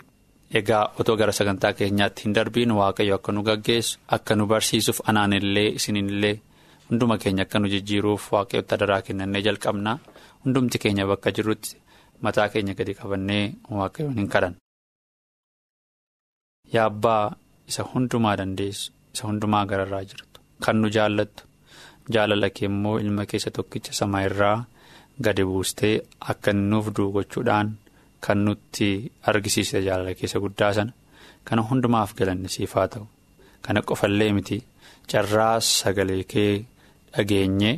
Egaa 0.59 0.81
otoo 0.99 1.15
gara 1.21 1.31
sagantaa 1.39 1.73
keenyaatti 1.77 2.23
hin 2.25 2.33
darbiin 2.39 2.71
waaqayyo 2.79 3.15
akka 3.19 3.31
nu 3.31 3.43
gaggeessu 3.51 3.99
akka 4.17 4.35
nu 4.35 4.45
barsiisuuf 4.51 4.99
anaanillee 5.09 5.67
isinillee 5.79 6.33
hunduma 6.93 7.17
keenya 7.23 7.43
akka 7.47 7.57
nu 7.59 7.67
jijjiiruuf 7.73 8.23
waaqayyotti 8.33 8.73
adaraa 8.77 9.01
kennannee 9.07 9.41
jalqabna 9.47 9.91
hundumti 10.43 10.77
keenya 10.83 11.05
bakka 11.11 11.29
jirrutti 11.37 11.75
mataa 12.25 12.47
keenya 12.53 12.73
gadi 12.79 12.93
qabannee 12.99 13.45
waaqayyoon 13.77 14.17
hin 14.19 14.27
kadhan. 14.33 14.55
Yaa 16.73 16.85
abbaa 16.91 17.23
isa 17.69 17.83
hundumaa 17.93 18.35
dandeessu 18.41 18.91
isa 19.13 19.23
hundumaa 19.29 19.65
gararraa 19.71 20.03
jirtu 20.11 20.39
kan 20.65 20.75
nu 20.81 20.87
jaallattu 20.95 21.43
jaalala 22.15 22.49
kee 22.55 22.65
immoo 22.71 22.95
ilma 23.03 23.25
keessa 23.31 23.51
tokkicha 23.57 23.93
samaa 23.99 24.23
irraa 24.29 24.57
gadi 25.25 25.43
buustee 25.49 25.95
akka 26.31 26.53
nuuf 26.53 26.87
du'u 26.95 27.11
gochuudhaan. 27.17 27.69
Kan 28.25 28.39
nutti 28.45 28.87
argisiiste 29.29 29.79
jaalala 29.87 30.13
keessa 30.19 30.39
guddaa 30.43 30.71
sana 30.77 30.93
kana 31.47 31.61
hundumaaf 31.69 32.11
galanni 32.19 32.49
siif 32.55 32.73
haa 32.77 32.87
ta'u 32.93 33.05
kana 33.65 33.81
qofallee 33.89 34.31
miti 34.37 34.57
carraa 35.11 35.55
sagalee 35.69 36.23
kee 36.31 36.51
dhageenye 37.17 37.71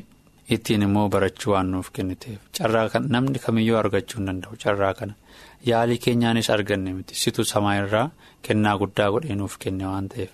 ittiin 0.56 0.82
immoo 0.88 1.10
barachuu 1.10 1.52
waan 1.54 1.72
nuuf 1.72 1.90
kenniteef. 1.92 2.40
Carraa 2.58 2.90
kana 2.90 3.08
namni 3.16 3.40
kamiyyuu 3.46 3.78
argachuu 3.78 4.18
hin 4.20 4.28
danda'u. 4.30 4.56
Carraa 4.64 4.94
kana 4.94 5.14
yaalii 5.66 5.98
keenyaanis 6.06 6.50
arganne 6.50 6.94
miti. 6.94 7.16
Situ 7.16 7.44
samaa 7.46 7.76
irraa 7.82 8.10
kennaa 8.42 8.78
guddaa 8.78 9.10
godhee 9.12 9.36
nuuf 9.36 9.58
kenne 9.60 9.86
waan 9.92 10.10
ta'eef. 10.10 10.32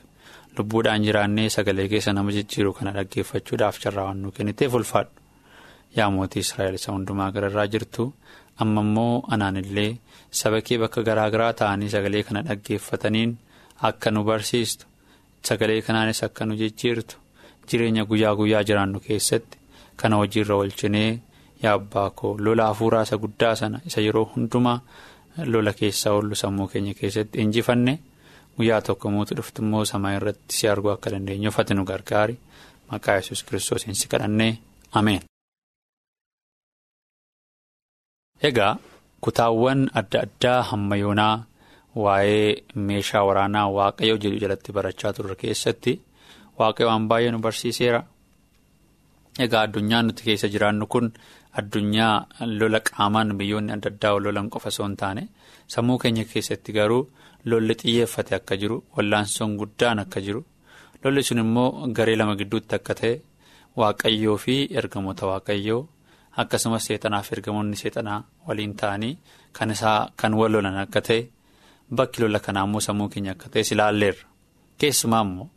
Lubbuudhaan 0.57 1.03
jiraannee 1.07 1.49
sagalee 1.49 1.87
keessa 1.89 2.13
nama 2.13 2.31
jijjiiru 2.37 2.73
kana 2.73 2.91
dhaggeeffachuudhaaf 2.97 3.79
carraa 3.83 4.05
waan 4.09 4.21
nuuf 4.21 4.35
kenniteef 4.37 4.73
ulfaadhu 4.73 5.11
yaa 5.97 6.09
mootii 6.15 6.39
israa'el 6.45 6.75
isa 6.79 6.91
hundumaa 6.91 7.31
gararraa 7.31 7.67
jirtu. 7.67 8.13
amma 8.63 8.81
immoo 8.85 9.23
anaanillee 9.33 9.91
saba 10.39 10.59
kee 10.67 10.77
bakka 10.81 11.01
garaa 11.07 11.29
garaa 11.33 11.53
ta'anii 11.59 11.89
sagalee 11.93 12.21
kana 12.27 12.41
dhaggeeffataniin 12.47 13.31
akka 13.89 14.11
nu 14.11 14.21
barsiistu 14.27 14.85
sagalee 15.49 15.79
kanaanis 15.87 16.19
akka 16.27 16.45
nu 16.45 16.55
jijjiirtu 16.59 17.15
jireenya 17.71 18.05
guyyaa 18.11 18.35
guyyaa 18.39 18.63
jiraannu 18.69 18.99
keessatti 19.07 19.57
kana 19.99 20.15
hojiirra 20.21 20.55
oolchinee 20.55 21.09
yaa 21.63 21.73
abbaa 21.79 22.09
koo 22.19 22.33
lola 22.45 22.67
hafuuraa 22.71 23.01
isa 23.07 23.17
guddaa 23.23 23.55
sana 23.61 23.81
isa 23.89 24.01
yeroo 24.05 24.25
hundumaa 24.35 24.77
lola 25.53 25.73
keessaa 25.79 26.13
oollu 26.17 26.35
sammuu 26.43 26.67
keenya 26.71 26.93
keessatti 27.01 27.41
injifanne 27.45 27.93
guyyaa 28.57 28.81
tokko 28.87 29.11
mootu 29.15 29.35
dhuftu 29.37 29.61
immoo 29.65 29.85
samaa 29.91 30.13
irratti 30.19 30.55
si 30.57 30.67
arguu 30.73 30.91
akka 30.95 31.09
dandeenyu 31.13 31.49
uffati 31.53 31.73
nu 31.77 31.83
gargaari 31.91 32.35
maqaa 32.91 33.15
yesus 33.19 33.43
kiristoosiin 33.43 33.95
si 33.95 34.07
kadhannee 34.13 34.53
ameen. 34.99 35.21
Egaa 38.49 38.73
kutaawwan 39.23 39.81
adda 39.99 40.19
addaa 40.25 40.61
hamma 40.69 40.95
yoonaa 41.03 41.35
waa'ee 42.03 42.63
meeshaa 42.87 43.23
waraanaa 43.29 43.67
waaqayyoo 43.77 44.17
jedhu 44.23 44.39
jalatti 44.43 44.71
barachaa 44.77 45.11
turre 45.17 45.35
keessatti 45.43 45.93
waaqayyo 46.61 46.87
waan 46.91 47.07
baay'ee 47.11 47.31
nu 47.33 47.39
barsiiseera. 47.45 48.01
Egaa 49.43 49.61
addunyaan 49.67 50.05
nuti 50.07 50.23
keessa 50.27 50.47
jiraannu 50.53 50.85
kun 50.93 51.07
addunyaa 51.59 52.13
lola 52.59 52.79
qaamaan 52.87 53.29
biyyoonni 53.39 53.71
adda 53.75 53.89
addaa 53.93 54.19
lolan 54.25 54.49
qofa 54.53 54.69
osoo 54.73 54.85
hin 54.87 54.95
taane 55.01 55.23
sammuu 55.73 55.97
keenya 56.03 56.23
keessatti 56.31 56.71
garuu 56.77 57.03
lolli 57.49 57.73
xiyyeeffate 57.81 58.33
akka 58.39 58.55
jiru 58.61 58.77
wallaansoon 58.95 59.51
guddaan 59.61 59.99
akka 60.03 60.19
jiru 60.25 60.41
lolli 61.03 61.23
sun 61.27 61.39
immoo 61.43 61.69
garee 61.97 62.15
lama 62.21 62.35
gidduutti 62.41 62.75
akka 62.79 62.93
ta'e 63.01 63.13
waaqayyoo 63.79 64.37
fi 64.43 64.55
ergamoota 64.79 65.25
waaqayyoo 65.31 65.81
akkasumas 66.43 66.83
seexanaaf 66.87 67.27
ergamoonni 67.35 67.75
seexanaa 67.81 68.19
waliin 68.47 68.73
ta'anii 68.81 69.13
kan 69.57 69.71
isaa 69.75 69.99
kan 70.19 70.33
wal 70.39 70.51
lolan 70.55 70.77
akka 70.85 71.01
ta'e 71.07 71.21
bakki 71.97 72.17
lola 72.23 72.39
kanaa 72.45 72.65
immoo 72.67 72.81
sammuu 72.87 73.09
keenya 73.13 73.31
akka 73.35 73.47
ta'e 73.53 73.63
ilaalleerra 73.75 74.25
keessumaa 74.79 75.23
immoo 75.27 75.47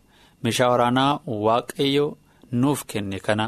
meeshaa 0.44 0.68
waraanaa 0.72 1.12
waaqayyoo 1.46 2.10
nuuf 2.62 2.84
kenne 2.92 3.18
kana. 3.26 3.46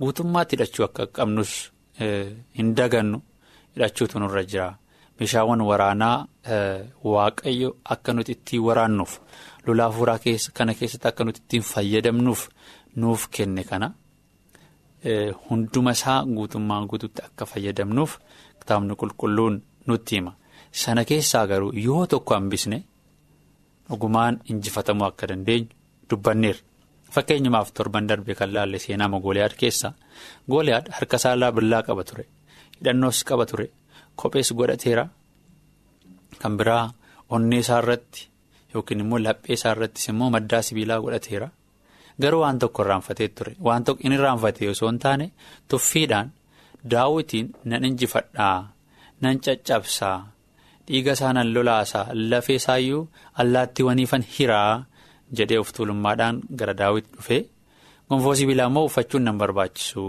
guutummaatti 0.00 0.56
hidhachuu 0.56 0.84
akka 0.84 1.04
qabnus 1.16 1.50
hin 2.58 2.70
dagannu 2.78 3.18
hidhachuutu 3.74 4.18
nurra 4.22 4.42
jira 4.52 4.68
meeshaawwan 5.18 5.60
waraanaa 5.70 6.16
waaqayyo 7.12 7.68
akka 7.94 8.12
nuti 8.16 8.32
ittiin 8.36 8.62
waraannuuf 8.68 9.12
lolaa 9.66 9.90
fuuraa 9.96 10.18
kana 10.58 10.74
keessatti 10.78 11.08
akka 11.10 11.24
nuti 11.28 11.40
ittiin 11.42 11.62
fayyadamnuuf 11.72 12.40
nuuf 13.02 13.28
kenne 13.36 13.64
kana 13.70 13.88
hunduma 15.50 15.90
isaa 15.98 16.24
guutummaa 16.24 16.80
guutuutti 16.90 17.22
akka 17.28 17.46
fayyadamnuuf 17.52 18.12
kitaabni 18.60 18.94
qulqulluun 19.02 19.54
nutti 19.86 20.14
hima 20.16 20.32
sana 20.82 21.04
keessaa 21.10 21.46
garuu 21.52 21.70
yoo 21.86 22.06
tokko 22.06 22.34
hambisne 22.34 22.78
dhugumaan 23.88 24.34
injifatamuu 24.50 25.06
akka 25.10 25.26
dandeenyu 25.30 25.68
dubbanneerra. 26.12 26.62
Fakkeenyumaaf 27.14 27.72
torban 27.76 28.06
darbe 28.08 28.34
kan 28.34 28.52
laalle 28.54 28.78
seenaa 28.84 29.08
gooliyaad 29.24 29.54
keessa. 29.60 29.92
Gooliyaad 30.50 30.86
harka 30.96 31.16
isaa 31.20 31.52
billaa 31.56 31.82
qaba 31.88 32.04
ture. 32.08 32.24
Hidhannoos 32.78 33.24
qaba 33.28 33.44
ture. 33.50 33.66
Kophees 34.16 34.52
godhateera. 34.58 35.04
Kan 36.40 36.56
biraa 36.58 36.84
onnee 37.34 37.58
isaa 37.64 37.78
irratti 37.82 38.28
yookiin 38.74 39.00
immoo 39.04 39.18
laphee 39.26 39.54
isaa 39.58 39.72
irrattis 39.76 40.08
immoo 40.12 40.30
maddaa 40.34 40.62
sibiilaa 40.62 41.00
godhateera. 41.04 41.48
Garuu 42.20 42.40
waan 42.44 42.58
tokko 42.58 42.82
irraanfatee 42.84 43.28
ture. 43.28 43.52
Waan 43.66 43.84
tokko 43.84 44.00
inni 44.04 44.16
irraanfatee 44.18 44.68
osoo 44.70 44.88
hin 44.90 44.98
taane 45.04 45.26
tuffiidhaan 45.68 46.32
daawwitiin 46.90 47.52
nan 47.64 47.84
injifadhaa 47.84 48.58
nan 49.20 49.40
caccabsaa 49.44 50.16
dhiiga 50.88 51.12
isaa 51.18 51.32
nan 51.32 51.52
lolaasaa 51.54 52.06
lafee 52.30 52.56
isaayyuu 52.60 53.08
allaattiiwwaniifan 53.44 54.24
hiraa. 54.38 54.84
Jedhee 55.38 55.58
of 55.62 55.72
tuulummaadhaan 55.76 56.36
gara 56.58 56.74
daawwiti 56.80 57.10
dhufee 57.16 57.42
gonfoo 58.08 58.34
sibiilaa 58.38 58.66
immoo 58.70 58.84
uffachuun 58.88 59.22
nan 59.26 59.38
barbaachisu 59.40 60.02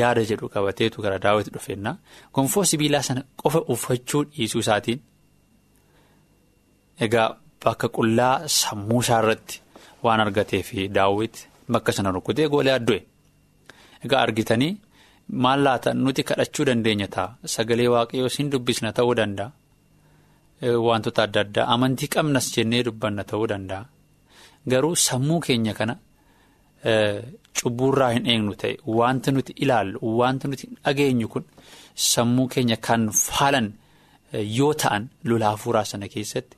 yaada 0.00 0.22
jedhu 0.30 0.48
qabateetu 0.54 1.02
gara 1.04 1.18
daawwiti 1.24 1.50
dhufeenna. 1.54 1.92
Gonfoo 2.34 2.64
sibiilaa 2.70 3.02
sana 3.08 3.22
qofa 3.42 3.60
uffachuu 3.74 4.22
dhiisuu 4.24 4.60
isaatiin. 4.64 5.00
Egaa 7.04 7.28
bakka 7.64 7.88
qullaa 7.96 8.34
sammuu 8.60 9.00
isaa 9.04 9.20
irratti 9.22 9.60
waan 10.04 10.20
argatee 10.24 10.62
fi 10.68 10.88
daawwiti 10.96 11.46
bakka 11.72 11.92
sana 11.96 12.10
rukutee 12.16 12.48
gooliyaad 12.52 12.84
du'e 12.88 13.00
egaa 14.04 14.20
argitanii 14.26 14.72
maal 15.42 15.60
laata? 15.66 15.94
Nuti 15.94 16.22
kadhachuu 16.28 16.64
dandeenya 16.68 17.08
ta'a. 17.14 17.28
Sagalee 17.54 17.88
waaqayyoo 17.94 18.28
siin 18.34 18.50
dubbisna 18.52 18.92
ta'uu 18.98 19.14
danda'a. 19.20 19.50
Wantoota 20.86 21.22
adda 21.26 21.40
addaa 21.44 21.66
amantii 21.74 22.08
qabnas 22.14 22.46
jennee 22.54 22.82
dubbanna 22.86 23.22
ta'uu 23.30 23.46
danda'a. 23.52 23.82
Garuu 24.68 24.94
sammuu 24.96 25.40
keenya 25.40 25.74
kana 25.74 25.94
cubbuurraa 27.60 28.10
hin 28.16 28.26
eegnu 28.32 28.54
ta'e 28.62 28.74
wanti 28.98 29.30
nuti 29.36 29.52
ilaallu 29.64 29.98
wanti 30.20 30.48
nuti 30.50 30.66
dhageenyu 30.84 31.28
kun 31.34 31.44
sammuu 32.10 32.46
keenya 32.54 32.76
kan 32.86 33.02
faalan 33.12 33.68
yoo 34.58 34.72
ta'an 34.82 35.08
lola 35.24 35.50
hafuuraa 35.54 35.84
sana 35.92 36.08
keessatti 36.14 36.56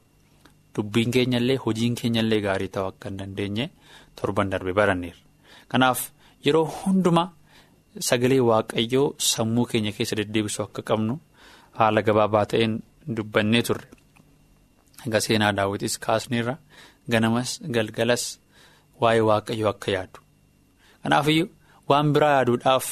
dubbiin 0.77 1.11
keenyallee 1.17 1.57
hojiin 1.65 1.95
keenyallee 2.01 2.41
gaarii 2.47 2.69
ta'uu 2.77 2.89
akka 2.93 3.09
hin 3.09 3.19
dandeenye 3.21 3.67
torban 4.21 4.51
darbe 4.53 4.73
baranneera. 4.79 5.17
Kanaaf 5.69 6.01
yeroo 6.47 6.65
hundumaa 6.79 7.29
sagalee 8.09 8.41
waaqayyoo 8.51 9.09
sammuu 9.33 9.67
keenya 9.73 9.93
keessa 9.97 10.17
deddeebisuu 10.21 10.65
akka 10.69 10.83
qabnu 10.91 11.19
haala 11.81 12.03
gabaabaa 12.09 12.47
ta'een 12.53 12.79
dubbannee 13.17 13.63
turre. 13.69 13.87
Egaa 15.07 15.21
seenaa 15.27 15.53
daawwitis 15.59 15.99
kaasneerra. 16.07 16.57
Ganamas 17.11 17.61
galgalas 17.77 18.25
waa'ee 19.01 19.21
waaqayyoo 19.29 19.71
akka 19.75 19.91
yaadu 19.97 20.21
kanaafiyyuu 21.03 21.49
waan 21.89 22.13
biraa 22.15 22.35
yaaduudhaaf 22.37 22.87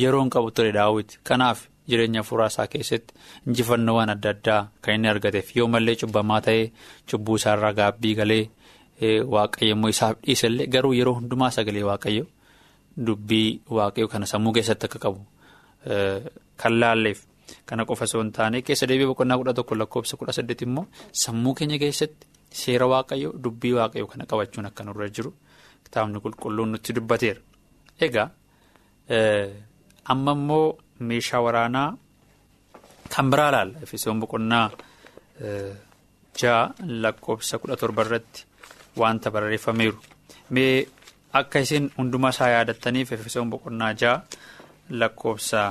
yeroon 0.00 0.30
qabu 0.34 0.50
ture 0.56 0.72
daawwiti 0.72 1.18
kanaaf 1.30 1.62
jireenya 1.88 2.20
hafuuraa 2.22 2.46
isaa 2.52 2.66
keessatti 2.72 3.14
injifannoowwan 3.46 4.10
adda 4.14 4.30
addaa 4.34 4.60
kan 4.82 4.94
inni 4.94 5.08
argateef 5.12 5.56
yoo 5.56 5.68
mallee 5.74 5.96
cubbamaa 6.02 6.40
ta'ee 6.46 6.66
cubbuu 7.10 7.36
isaarraa 7.40 7.72
gaabbii 7.80 8.14
galee 8.20 8.44
waaqayyo 9.34 9.72
immoo 9.76 9.88
isaaf 9.94 10.16
dhiisallee 10.26 10.66
garuu 10.74 10.92
yeroo 10.98 11.14
hundumaa 11.20 11.50
sagalee 11.56 11.82
waaqayyo 11.90 12.24
dubbii 13.06 13.48
waaqayyo 13.78 14.08
kana 14.12 14.26
sammuu 14.32 14.52
keessatti 14.58 14.86
akka 14.90 14.98
qabu 15.04 15.20
kan 16.60 16.72
laalleef. 16.80 17.20
Kana 17.66 17.84
qofa 17.88 18.04
osoo 18.04 18.20
hin 18.22 18.32
taane 18.32 18.62
keessa 18.62 18.86
deebi'ee 18.88 19.08
boqonnaa 19.10 19.36
kudha 19.40 19.52
tokko 19.58 19.74
lakkoofsa 19.80 20.16
kudha 20.20 20.32
saddeeti 20.32 20.64
immoo 20.68 20.86
sammuu 21.22 21.54
keenya 21.58 21.78
keessatti 21.82 22.26
seera 22.60 22.86
waaqayyo 22.92 23.30
dubbii 23.44 23.72
waaqayyo 23.78 24.06
kana 24.12 24.24
qabachuun 24.30 24.66
akka 24.70 24.82
nurra 24.86 25.08
jiru 25.16 25.30
kitaabni 25.84 26.18
qulqulluun 26.24 26.70
nutti 26.72 26.92
dubbateera. 26.96 27.40
Egaa 28.06 28.28
amma 30.12 30.32
immoo 30.38 30.66
meeshaa 31.08 31.40
waraanaa 31.46 31.88
kan 33.12 33.26
biraa 33.30 33.50
laalla 33.54 33.78
efesoon 33.84 34.18
boqonnaa 34.22 34.66
ja'a 36.40 36.62
lakkoofsa 37.02 37.58
kudha 37.62 37.76
torba 37.80 38.02
irratti 38.06 38.40
wanta 39.00 39.30
barreeffameeru 39.34 39.98
mee 40.54 40.86
akka 41.40 41.58
isin 41.64 41.84
hundumaa 41.98 42.30
isaa 42.36 42.48
yaadattaniif 42.54 43.12
efesoon 43.16 43.50
boqonnaa 43.52 43.92
ja'a 44.02 44.16
lakkoofsa. 45.00 45.62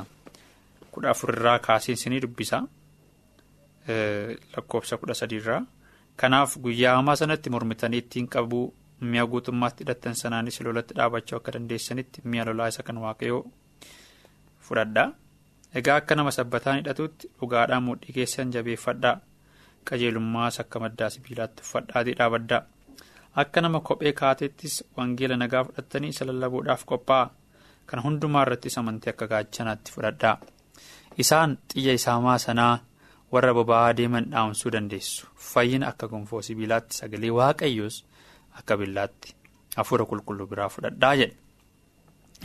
kudha 0.93 1.10
afurirraa 1.13 1.60
kaasiin 1.65 1.98
isinii 1.98 2.19
dubbisa 2.24 2.58
lakkoofsa 4.56 4.98
kudha 5.02 5.13
sadiirraa 5.22 5.62
kanaaf 6.21 6.58
guyyaa 6.63 6.95
hamaa 6.95 7.15
sanatti 7.21 7.49
mormitanii 7.49 7.97
ittiin 8.04 8.28
qabuu 8.36 8.65
mi'a 9.12 9.26
guutummaatti 9.32 9.84
hidhattan 9.84 10.15
sanaanis 10.15 10.62
lolatti 10.67 10.93
dhaabachuu 10.97 11.38
akka 11.38 11.52
dandeessanitti 11.56 12.21
mi'a 12.34 12.45
lolaa 12.49 12.67
isa 12.73 12.84
kan 12.84 12.97
waaqayyoo 13.06 13.43
fudhadhaa. 14.67 15.12
Egaa 15.80 15.95
akka 16.02 16.15
nama 16.15 16.32
sabbataan 16.32 16.78
hidhatuutti 16.80 17.32
dhugaadhaan 17.39 17.84
mudhii 17.84 18.13
keessan 18.17 18.52
jabeeffadhaa. 18.54 19.15
Qajeelummaas 19.89 20.60
akka 20.63 20.80
maddaa 20.80 21.10
sibiilaatti 21.10 21.63
uffadhaatii 21.65 22.15
dhaabaddaa 22.19 22.62
akka 23.43 23.62
nama 23.62 23.80
kophee 23.80 24.13
kaateettis 24.21 24.84
wangeela 24.97 25.38
nagaa 25.38 25.63
fudhattanii 25.69 26.10
isa 26.15 26.26
lallabuudhaaf 26.30 26.86
qophaa'a 26.91 27.30
kan 27.89 28.04
hundumaa 28.04 28.43
irrattis 28.45 28.78
amantii 28.78 29.10
akka 29.13 29.28
gaachanaatti 29.34 29.91
fudhadhaa. 29.95 30.38
Isaan 31.17 31.58
xiyya 31.73 31.93
isaamaa 31.99 32.38
sanaa 32.45 32.73
warra 33.34 33.52
boba'aa 33.58 33.93
deeman 34.00 34.26
dhaamsuu 34.34 34.72
dandeessu 34.76 35.28
fayyina 35.52 35.88
akka 35.91 36.08
gonfoo 36.13 36.41
sibiilaatti 36.48 36.93
sagalee 37.02 37.32
waaqayyoos 37.39 37.96
akka 38.60 38.74
billaatti 38.82 39.30
hafuura 39.78 40.06
qulqulluu 40.12 40.48
biraa 40.52 40.69
fudhadhaa 40.76 41.13
jedha. 41.22 41.36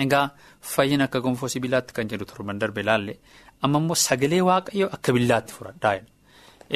Egaa 0.04 0.26
fayyina 0.74 1.04
akka 1.08 1.20
gonfoo 1.26 1.48
sibiilaatti 1.54 1.92
kan 1.96 2.08
jedhu 2.12 2.24
torban 2.30 2.58
darbe 2.62 2.80
ilaalle 2.84 3.14
amma 3.62 3.78
immoo 3.82 3.98
sagalee 4.06 4.40
waaqayyoo 4.50 4.90
akka 4.96 5.10
billaatti 5.16 5.52
fudhadhaa 5.58 5.94
jedha. 5.98 6.10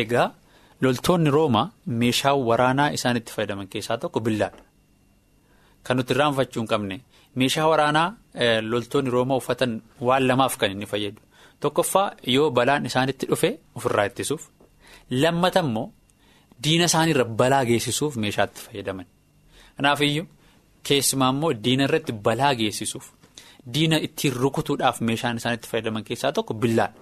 Egaa 0.03 0.27
loltoonni 0.85 1.31
roomaa 1.37 1.67
meeshaa 2.03 2.35
waraanaa 2.51 2.91
isaan 2.99 3.17
itti 3.21 3.33
fayyadaman 3.37 3.69
keessaa 3.73 3.99
tokko 4.05 4.21
billaadha. 4.27 4.63
Kan 5.85 5.97
nuti 5.97 6.13
irraanfachuu 6.15 6.61
hin 6.63 6.69
qabne 6.73 6.97
meeshaa 7.41 7.67
waraanaa 7.73 8.09
loltoonni 8.73 9.11
roomaa 9.17 9.39
uffatan 9.43 9.73
waan 10.09 10.27
lamaaf 10.29 10.57
kan 10.61 10.71
inni 10.75 10.87
fayyadu. 10.93 11.21
Tokkoffaa 11.63 12.09
yoo 12.35 12.51
balaan 12.51 12.87
isaanitti 12.91 13.27
dhufe 13.31 13.51
ofirraa 13.79 14.05
ittisuuf 14.11 14.43
lammata 15.23 15.61
immoo 15.67 15.87
diina 16.65 16.85
isaaniirra 16.91 17.25
balaa 17.41 17.65
geessisuuf 17.71 18.17
meeshaatti 18.25 18.61
fayyadaman. 18.67 19.07
Kanaafiyyuu 19.77 20.27
keessumaa 20.89 21.31
immoo 21.35 21.53
diina 21.65 21.85
irratti 21.89 22.13
balaa 22.27 22.55
geessisuuf 22.61 23.07
diina 23.75 23.97
ittiin 24.07 24.35
rukutuudhaaf 24.43 25.01
meeshaan 25.09 25.37
isaan 25.43 25.55
itti 25.59 25.69
fayyadaman 25.73 26.05
keessaa 26.09 26.33
tokko 26.39 26.55
billaadha. 26.55 26.99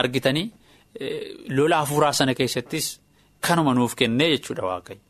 Argitanii 0.00 0.46
lola 1.56 1.76
hafuuraa 1.82 2.12
sana 2.12 2.34
keessattis 2.34 2.86
kanuma 3.40 3.74
nuuf 3.74 3.94
kennee 3.96 4.28
jechuudha 4.36 4.62
waaqayyo. 4.70 5.00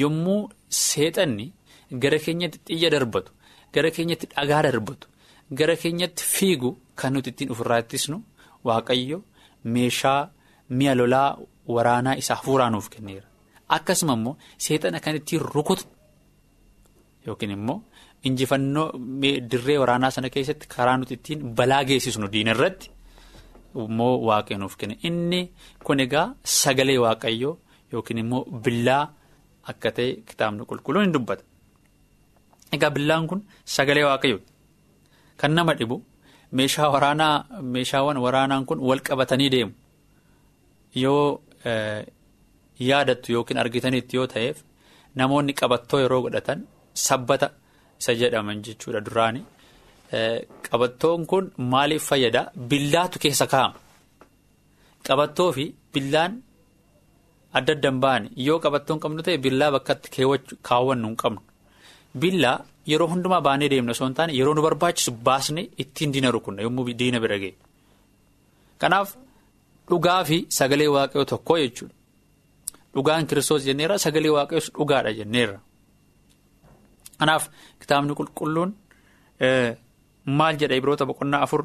Yommuu 0.00 0.50
seexanni 0.68 1.46
gara 2.02 2.18
keenyatti 2.24 2.58
xiyya 2.68 2.90
darbatu 2.94 3.32
gara 3.74 3.90
keenyatti 3.96 4.26
dhagaa 4.36 4.62
darbatu 4.68 5.06
gara 5.58 5.76
keenyatti 5.76 6.24
fiigu. 6.36 6.70
Kan 7.00 7.12
nuti 7.14 7.30
ittiin 7.32 7.50
ofirraa 7.52 7.78
ittisnu 7.84 8.16
waaqayyo 8.68 9.18
meeshaa 9.74 10.20
mi'a 10.78 10.94
lolaa 11.00 11.28
waraanaa 11.74 12.14
isaa 12.22 12.34
hafuuraa 12.40 12.70
nuuf 12.70 12.88
kenneera. 12.92 13.26
Akkasuma 13.76 14.12
immoo 14.18 14.36
seexana 14.64 15.00
kan 15.04 15.16
ittiin 15.20 15.42
rukutu 15.54 15.84
yookiin 17.26 17.50
immoo 17.56 17.78
injifannoo 18.24 18.86
dirree 19.50 19.78
waraanaa 19.82 20.10
sana 20.16 20.30
keessatti 20.34 20.66
karaa 20.74 20.96
nuti 20.98 21.14
ittiin 21.18 21.40
balaa 21.58 21.84
geessisnu 21.88 22.28
diina 22.32 22.50
irratti 22.56 22.90
immoo 23.86 24.12
waaqayyo 24.28 24.58
nuuf 24.62 24.76
kenne. 24.80 24.94
Inni 25.08 25.40
kun 25.84 26.00
egaa 26.04 26.26
sagalee 26.60 26.98
waaqayyoo 27.04 27.54
yookiin 27.92 28.18
immoo 28.24 28.42
billaa 28.64 29.04
akka 29.70 29.90
ta'e 29.96 30.08
kitaabni 30.28 30.64
qulqulluun 30.70 31.04
hin 31.04 31.12
dubbata. 31.14 31.44
Egaa 32.74 32.90
billaan 32.96 33.26
kun 33.30 33.40
sagalee 33.64 34.04
waaqayyooti. 34.08 34.52
Kan 35.40 35.52
nama 35.54 35.74
dhibu 35.78 35.96
meeshaa 36.58 36.88
waraanaa 36.94 37.34
meeshaawwan 37.74 38.18
waraanaan 38.26 38.64
kun 38.68 38.78
wal 38.88 39.00
qabatanii 39.08 39.50
deemu. 39.54 39.72
Yoo 41.02 41.40
yaadattu 42.88 43.32
yookiin 43.36 43.58
argitanitti 43.64 44.16
yoo 44.18 44.26
ta'eef 44.34 44.56
namoonni 45.20 45.52
qabattoo 45.60 46.00
yeroo 46.04 46.20
godhatan 46.26 46.60
sabbata 47.06 47.48
isa 48.00 48.12
jedhaman 48.20 48.62
jechuudha 48.66 49.00
duraani. 49.06 49.42
Qabattoon 50.70 51.26
kun 51.30 51.44
maaliif 51.72 52.04
fayyada? 52.10 52.42
Billaatu 52.70 53.18
keessa 53.22 53.46
kaa'ama. 53.52 53.78
Qabattoo 55.06 55.50
fi 55.56 55.64
billaan 55.94 56.32
adda 57.58 57.72
addaan 57.76 57.98
ba'ani. 58.04 58.28
Yoo 58.46 58.58
qabattoo 58.64 58.94
hin 58.96 59.02
qabnu 59.04 59.22
ta'e 59.26 59.36
billaa 59.44 59.70
bakkatti 59.76 60.08
kaawwannu 60.68 61.06
hin 61.08 61.16
qabnu. 61.22 61.40
Billaa 62.18 62.64
yeroo 62.90 63.08
hundumaa 63.08 63.40
baanee 63.40 63.68
deemna 63.70 63.92
osoo 63.96 64.06
hin 64.06 64.14
taane 64.18 64.32
yeroo 64.38 64.54
nu 64.54 64.62
barbaachisu 64.62 65.12
baasnee 65.28 65.68
ittiin 65.84 66.12
diina 66.12 66.30
rukunna 66.30 66.62
yommuu 66.62 66.86
diina 66.98 67.20
bira 67.20 67.38
ga'e. 67.38 67.54
Kanaaf 68.78 69.14
dhugaa 69.90 70.24
fi 70.24 70.46
sagalee 70.48 70.88
waaqayyoo 70.96 71.24
tokko 71.32 71.58
jechuudha. 71.58 71.94
Dhugaan 72.94 73.26
kiristoos 73.26 73.64
jenneerra 73.68 73.98
sagalee 73.98 74.30
waaqayyoos 74.36 74.70
dhugaadha 74.78 75.12
jenneerra. 75.18 75.58
Kanaaf 77.18 77.48
kitaabni 77.80 78.14
qulqulluun 78.18 78.70
maal 80.38 80.56
jedha 80.60 80.74
Ibroota 80.80 81.06
boqonnaa 81.06 81.42
afur 81.46 81.62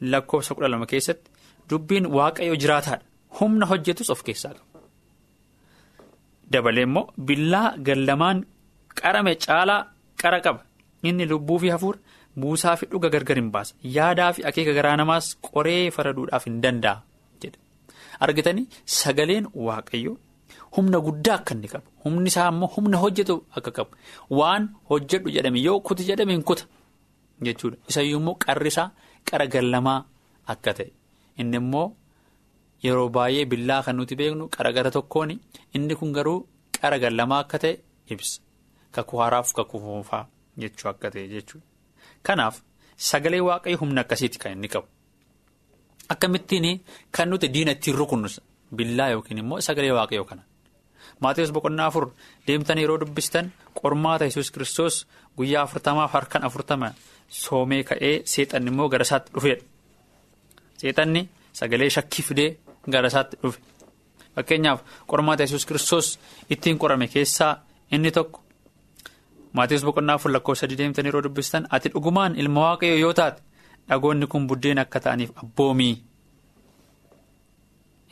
lakkoofsa 0.00 0.54
kudha 0.54 0.68
lama 0.68 0.86
keessatti 0.86 1.30
dubbiin 1.70 2.06
waaqayyo 2.16 2.56
jiraataadha. 2.62 3.04
Humna 3.40 3.66
hojjetus 3.70 4.10
of 4.10 4.22
keessaa 4.26 4.52
qaba. 4.56 4.80
Dabalee 6.52 6.82
immoo 6.88 7.04
billaa 7.28 7.68
gallamaan 7.86 8.44
qarame 9.00 9.32
caalaa 9.46 9.80
qara 10.22 10.38
qaba. 10.46 10.60
Inni 11.08 11.24
lubbuu 11.32 11.58
fi 11.62 11.68
hafuura 11.74 11.98
buusaa 12.40 12.76
fi 12.80 12.86
dhuga 12.92 13.08
gargar 13.14 13.36
hin 13.40 13.50
baasa. 13.54 13.74
Yaadaa 13.96 14.32
fi 14.36 14.40
akeeka 14.50 14.72
garaa 14.78 14.96
namaas 15.00 15.26
qoree 15.48 15.90
faraduudhaaf 15.96 16.44
hin 16.48 16.60
danda'a 16.64 16.96
jedha. 17.42 17.58
Argitanii 18.24 18.66
sagaleen 18.98 19.46
waaqayyo 19.66 20.12
humna 20.76 20.98
guddaa 21.06 21.34
akka 21.40 21.52
inni 21.56 21.68
qabu. 21.72 21.86
Humni 22.04 22.28
isaa 22.32 22.48
immoo 22.52 22.70
humna 22.76 22.96
hojjetu 23.02 23.36
akka 23.56 23.70
qabu. 23.78 23.90
Waan 24.38 24.62
hojjedhu 24.90 25.28
jedhame 25.36 25.60
yoo 25.66 25.78
kuti 25.88 26.02
jedhame 26.10 26.32
hin 26.36 26.42
kuta 26.50 26.64
jechuudha. 27.46 27.76
Isayyuu 27.90 28.20
immoo 28.22 28.34
qarri 28.46 28.68
isaa 28.74 28.88
qara 29.30 29.46
gallamaa 29.54 30.00
akka 30.54 30.72
ta'e. 30.78 30.90
Inni 31.40 31.56
immoo 31.62 31.86
yeroo 32.84 33.08
baay'ee 33.16 33.44
billaa 33.52 33.82
kan 33.86 33.96
nuti 33.98 34.14
beeknu 34.20 34.48
qara 34.56 34.72
gara 34.76 34.90
tokkoon 34.96 35.30
inni 35.76 35.94
kun 36.00 36.10
garuu 36.16 36.38
qara 36.80 36.98
gallamaa 37.04 37.40
akka 37.44 37.58
ta'e 37.62 37.74
ibsa. 38.12 38.40
Kakuu 38.94 39.18
haaraaf 39.20 39.52
kakuu 39.58 39.80
foonfaa 39.84 40.22
jechuu 40.60 40.88
akka 40.90 41.10
ta'e 41.10 41.26
jechuudha. 41.34 41.66
Kanaaf 42.26 42.60
sagalee 42.96 43.40
waaqayyo 43.48 43.78
humna 43.80 44.00
akkasiiti 44.04 44.38
kan 44.38 44.52
inni 44.52 44.68
qabu. 44.74 44.86
Akkamittiin 46.08 46.84
kan 47.10 47.30
nuti 47.30 47.48
diina 47.54 47.70
ittiin 47.72 47.96
rukunnu 47.96 48.28
billaa 48.76 49.08
yookiin 49.14 49.38
immoo 49.38 49.60
sagalee 49.60 49.92
waaqayyoo 49.98 50.24
kana. 50.24 50.42
Maatiiwwan 51.20 51.54
boqonnaa 51.54 51.86
afur 51.86 52.06
deemtanii 52.46 52.82
yeroo 52.84 53.00
dubbistan 53.00 53.52
qormaata 53.80 54.24
yesus 54.24 54.50
kiristoos 54.50 55.06
guyyaa 55.36 55.62
afurtamaaf 55.62 56.12
harkaan 56.12 56.44
afurtama 56.44 56.92
soomee 57.28 57.82
ka'ee 57.88 58.22
seexanni 58.32 58.70
immoo 58.70 58.88
gara 58.88 59.02
isaatti 59.08 59.32
dhufeedha. 59.34 59.64
Seexanni 60.78 61.28
sagalee 61.52 61.90
shakkii 61.96 62.24
fidee 62.28 62.50
gara 62.90 63.08
isaatti 63.08 63.36
dhufe. 63.42 63.60
Fakkeenyaaf 64.34 64.80
qormaata 65.10 65.42
yesus 65.42 65.66
kiristoos 65.66 66.18
ittiin 66.50 66.78
qorame 66.78 67.08
keessaa 67.08 67.52
inni 67.92 68.10
tokko. 68.10 68.43
Maatiiwwan 69.58 69.86
boqonnaa 69.88 70.16
afur 70.18 70.30
lakkoofsa 70.34 70.66
deemtanii 70.80 71.10
yeroo 71.12 71.22
dubbistan 71.26 71.66
ati 71.76 71.88
dhugumaan 71.94 72.36
ilma 72.42 72.60
waaqayyoo 72.66 73.00
yoo 73.04 73.12
taate 73.20 73.40
dhagoonni 73.88 74.26
kun 74.32 74.46
buddeen 74.50 74.78
akka 74.84 75.00
ta'aniif 75.04 75.30
abboomii. 75.44 75.94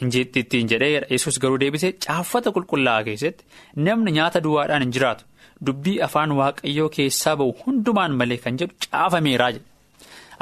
ittiin 0.03 0.69
jedhee 0.73 1.03
yesus 1.11 1.39
garuu 1.43 1.59
deebisee 1.63 1.93
caaffata 2.07 2.51
qulqullaa'aa 2.57 3.05
keessatti 3.09 3.45
namni 3.89 4.11
nyaata 4.19 4.41
duwwaadhaan 4.45 4.83
hin 4.85 4.93
jiraatu. 4.97 5.25
Dubbii 5.67 5.99
afaan 6.07 6.33
waaqayyoo 6.41 6.89
keessaa 6.97 7.37
ba'u 7.41 7.53
hundumaan 7.67 8.13
malee 8.21 8.39
kan 8.45 8.57
jedhu 8.63 8.75
caafameeraa 8.87 9.51
jedha. 9.57 9.67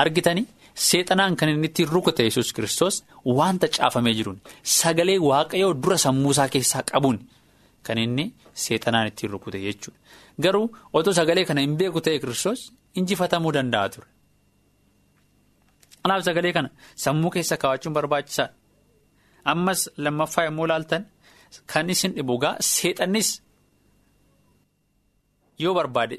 Argitanii 0.05 0.47
seexanaan 0.87 1.37
kan 1.37 1.49
inni 1.53 1.67
ittiin 1.71 1.89
rukute 1.95 2.23
yesus 2.29 2.53
kiristoos 2.57 3.03
wanta 3.39 3.69
caafamee 3.77 4.15
jiruun 4.19 4.39
sagalee 4.79 5.19
waaqayyoo 5.31 5.75
dura 5.83 5.99
sammuusaa 6.05 6.49
keessaa 6.55 6.83
qabuun 6.93 7.19
kan 7.87 7.99
inni 8.05 8.25
seexanaan 8.62 9.07
ittiin 9.11 9.31
rukute 9.35 9.59
jechuudha 9.66 9.99
garuu 10.45 10.66
otoo 10.99 11.12
sagalee 11.19 11.45
kana 11.51 11.61
hin 11.66 11.75
beeku 11.81 12.01
ta'e 12.07 12.19
kiristoos 12.23 12.61
injifatamuu 12.99 13.53
danda'a 13.57 13.88
ture. 13.95 14.09
kanaaf 16.03 16.23
sagalee 16.29 16.53
kana 16.57 16.69
sammuu 17.05 17.31
keessa 17.35 17.57
kaawwachuun 17.62 17.95
barbaachisaadha. 17.99 18.55
ammas 19.53 19.81
lammaffaa 20.05 20.45
yommuu 20.49 20.66
ilaaltan 20.69 21.03
kan 21.73 21.87
isin 21.95 22.12
dhibugaa 22.16 22.55
seexannis 22.73 23.29
yoo 25.62 25.75
barbaade 25.79 26.16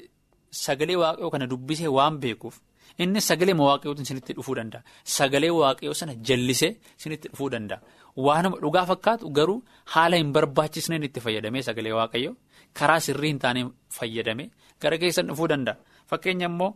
sagalee 0.64 0.96
waaqayyoo 1.02 1.30
kana 1.34 1.46
dubbisee 1.52 1.90
waan 1.98 2.14
beekuuf 2.22 2.56
inni 3.02 3.20
sagalee 3.28 3.54
waaqayyootiin 3.68 4.06
isinitti 4.08 4.32
dhufuu 4.38 4.56
danda'a 4.58 4.82
sagalee 5.16 5.52
waaqayyoo 5.60 5.96
sana 6.00 6.12
jallisee 6.28 6.70
isinitti 6.98 7.26
dhufuu 7.32 7.48
danda'a 7.54 7.80
waanuma 8.16 8.56
dhugaa 8.62 8.86
fakkaatu 8.90 9.30
garuu 9.38 9.58
haala 9.94 10.16
hin 10.20 10.32
barbaachisneen 10.36 11.02
itti 11.08 11.20
fayyadamee 11.26 11.62
sagalee 11.68 11.92
waaqayyoo 11.98 12.34
karaa 12.80 13.00
sirrii 13.06 13.30
hin 13.32 13.38
taane 13.44 13.62
fayyadamee 13.98 14.48
gara 14.80 14.98
keessan 14.98 15.26
dhufuu 15.30 15.48
danda'a. 15.52 15.76
Fakkeenya 16.10 16.46
immoo 16.52 16.70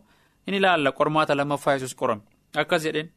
in 0.47 0.53
ilaalla 0.59 0.91
qormaata 0.99 1.35
lammaffaa 1.37 1.73
yesus 1.77 1.95
qorame. 1.95 2.21
Akkas 2.61 2.83
jedheen. 2.87 3.09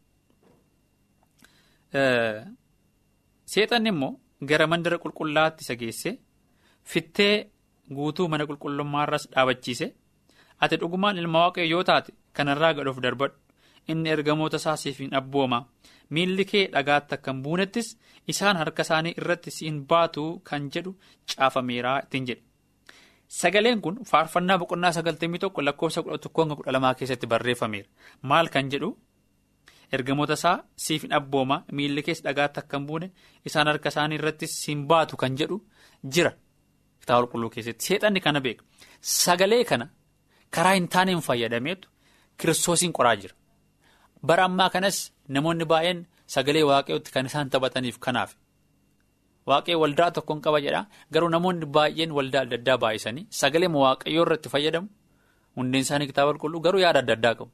Seexanni 3.52 3.88
immoo 3.94 4.12
gara 4.50 4.66
mandara 4.66 4.98
qulqullaatti 5.04 5.62
isa 5.64 5.74
geesse 5.82 6.10
fittee 6.92 7.34
guutuu 7.96 8.28
mana 8.28 8.44
qulqullummaarras 8.50 9.24
dhaabachiise. 9.32 9.86
Ati 10.62 10.76
dhugumaan 10.80 11.18
ilma 11.18 11.38
waaqayyo 11.44 11.68
yoo 11.74 11.82
taate 11.90 12.12
kanarraa 12.36 12.72
gadhoof 12.78 12.98
darbadhu 13.06 13.36
inni 13.88 14.10
ergamoota 14.10 14.56
isaa 14.56 14.76
siif 14.76 14.98
hin 15.00 15.14
abbooma. 15.14 15.58
Miilli 16.10 16.44
kee 16.44 16.66
dhagaatti 16.72 17.14
akka 17.14 17.32
hin 17.32 17.42
buunettis 17.42 17.88
isaan 18.28 18.56
harka 18.56 18.82
isaanii 18.86 19.14
irratti 19.16 19.50
si 19.50 19.66
hin 19.66 19.82
baatu 19.92 20.24
kan 20.50 20.70
jedhu 20.74 20.94
caafameeraa 21.34 21.98
ittiin 22.04 22.26
jedhe. 22.30 22.42
Sagaleen 23.28 23.80
kun 23.80 24.00
faarfannaa 24.10 24.58
boqonnaa 24.58 24.92
sagaltamii 24.92 25.38
tokko 25.38 25.62
lakkoofsa 25.64 26.02
kudha 26.02 26.18
tokkoo 26.18 26.42
hanga 26.44 26.56
kudha 26.56 26.72
lamaa 26.72 26.94
keessatti 26.94 27.26
barreeffameera. 27.26 27.88
Maal 28.22 28.48
kan 28.48 28.70
jedhu. 28.72 28.90
ergamoota 29.96 30.32
isaa 30.38 30.58
siif 30.76 31.02
hin 31.02 31.12
abbooma. 31.18 31.56
Miilli 31.72 32.02
keessa 32.02 32.24
dhagaatti 32.28 32.60
akka 32.60 32.78
hin 32.78 32.86
buune 32.86 33.10
isaan 33.50 33.66
harka 33.70 33.88
isaanii 33.94 34.18
irratti 34.20 34.46
siin 34.46 34.84
baatu 34.90 35.16
kan 35.22 35.36
jedhu 35.40 35.56
jira. 36.16 36.32
Kitaaba 37.00 37.26
qulqulluu 37.26 37.50
keessatti. 37.54 37.84
Seexanni 37.86 38.20
kana 38.20 38.40
beeka. 38.40 38.64
Sagalee 39.00 39.64
kana 39.64 39.86
karaa 40.56 40.74
hin 40.74 40.88
taaneen 40.88 41.20
fayyadameetu 41.28 41.88
kiristoosiin 42.42 42.92
qoraa 42.98 43.16
jira 43.22 43.34
bara 44.28 44.44
ammaa 44.48 44.68
kanas 44.74 44.96
namoonni 45.34 45.64
baay'een 45.72 46.00
sagalee 46.34 46.64
waaqayyootti 46.70 47.10
kan 47.14 47.26
isaan 47.30 47.50
taphataniif 47.52 47.98
kanaaf. 48.04 48.30
Waaqayyo 49.48 49.78
waldaa 49.82 50.10
tokko 50.16 50.34
hin 50.34 50.42
qaba 50.46 50.58
jedha 50.66 50.82
garuu 51.12 51.30
namoonni 51.34 51.66
baay'een 51.76 52.12
waldaa 52.18 52.42
adda 52.46 52.56
addaa 52.60 52.78
baay'isanii 52.84 53.24
sagalee 53.40 53.70
waaqayyoo 53.84 54.24
irratti 54.26 54.48
fayyadamu. 54.54 54.88
Hundeen 55.56 55.82
isaanii 55.86 56.06
kitaaba 56.10 56.30
qulqulluu 56.32 56.60
garuu 56.66 56.80
yaada 56.84 56.98
adda 57.04 57.12
addaa 57.18 57.34
qabu. 57.38 57.50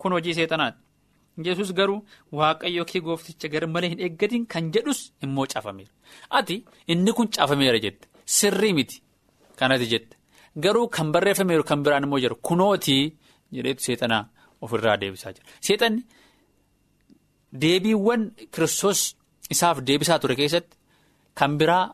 Kun 0.00 0.12
hojii 0.16 0.34
seexanaati. 0.38 0.78
Yesus 1.46 1.70
garuu 1.78 1.98
waaqayyo 2.40 2.84
kee 2.90 3.00
goofticha 3.06 3.48
gar 3.54 3.64
malee 3.74 3.90
hin 3.92 4.00
eeggatiin 4.06 4.44
kan 4.52 4.70
jedhus 4.74 5.00
immoo 5.24 5.46
caafameera. 5.52 5.92
Ati 6.38 6.56
inni 6.92 7.12
kun 7.16 7.28
caafameera 7.36 7.78
jette. 7.84 8.08
Sirrii 8.36 8.72
miti. 8.78 9.02
Kanati 9.58 9.86
jette. 9.92 10.16
Garuu 10.64 10.86
kan 10.96 11.12
barreeffameeru 11.14 11.64
kan 11.70 11.82
biraan 11.84 12.04
immoo 12.08 12.18
jiru. 12.24 12.36
Kunootii 12.48 13.02
jedheetu 13.56 13.82
seexanaa 13.86 14.22
ofirraa 14.64 14.96
deebisaa 15.02 15.32
jira. 15.36 15.46
Seexanni 15.66 16.02
deebiiwwan 17.62 18.22
kiristoos 18.54 19.00
isaaf 19.54 19.76
deebisaa 19.88 20.18
ture 20.22 20.34
keessatti 20.40 20.76
kan 21.38 21.52
biraa 21.60 21.84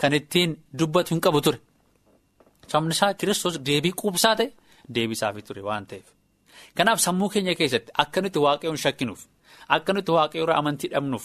kan 0.00 0.12
ittiin 0.18 0.50
dubbatu 0.78 1.10
hin 1.14 1.20
qabu 1.26 1.40
ture. 1.46 1.58
Sababni 2.70 2.94
isaa 2.96 3.12
kiristoos 3.20 3.56
deebii 3.68 3.94
quubsaa 4.00 4.34
ta'e 4.38 4.48
deebisaafi 4.94 5.42
ture 5.48 5.62
waan 5.68 5.86
ta'eef. 5.90 6.06
Kanaaf 6.76 6.98
sammuu 7.06 7.28
keenya 7.32 7.54
keessatti 7.60 7.90
akka 8.02 8.18
nuti 8.22 8.38
waaqayyoon 8.46 8.78
shakkinuuf 8.84 9.20
akka 9.76 9.90
nuti 9.96 10.10
waaqayyo 10.16 10.44
irraa 10.44 10.58
amantii 10.62 10.90
dhabnuuf 10.94 11.24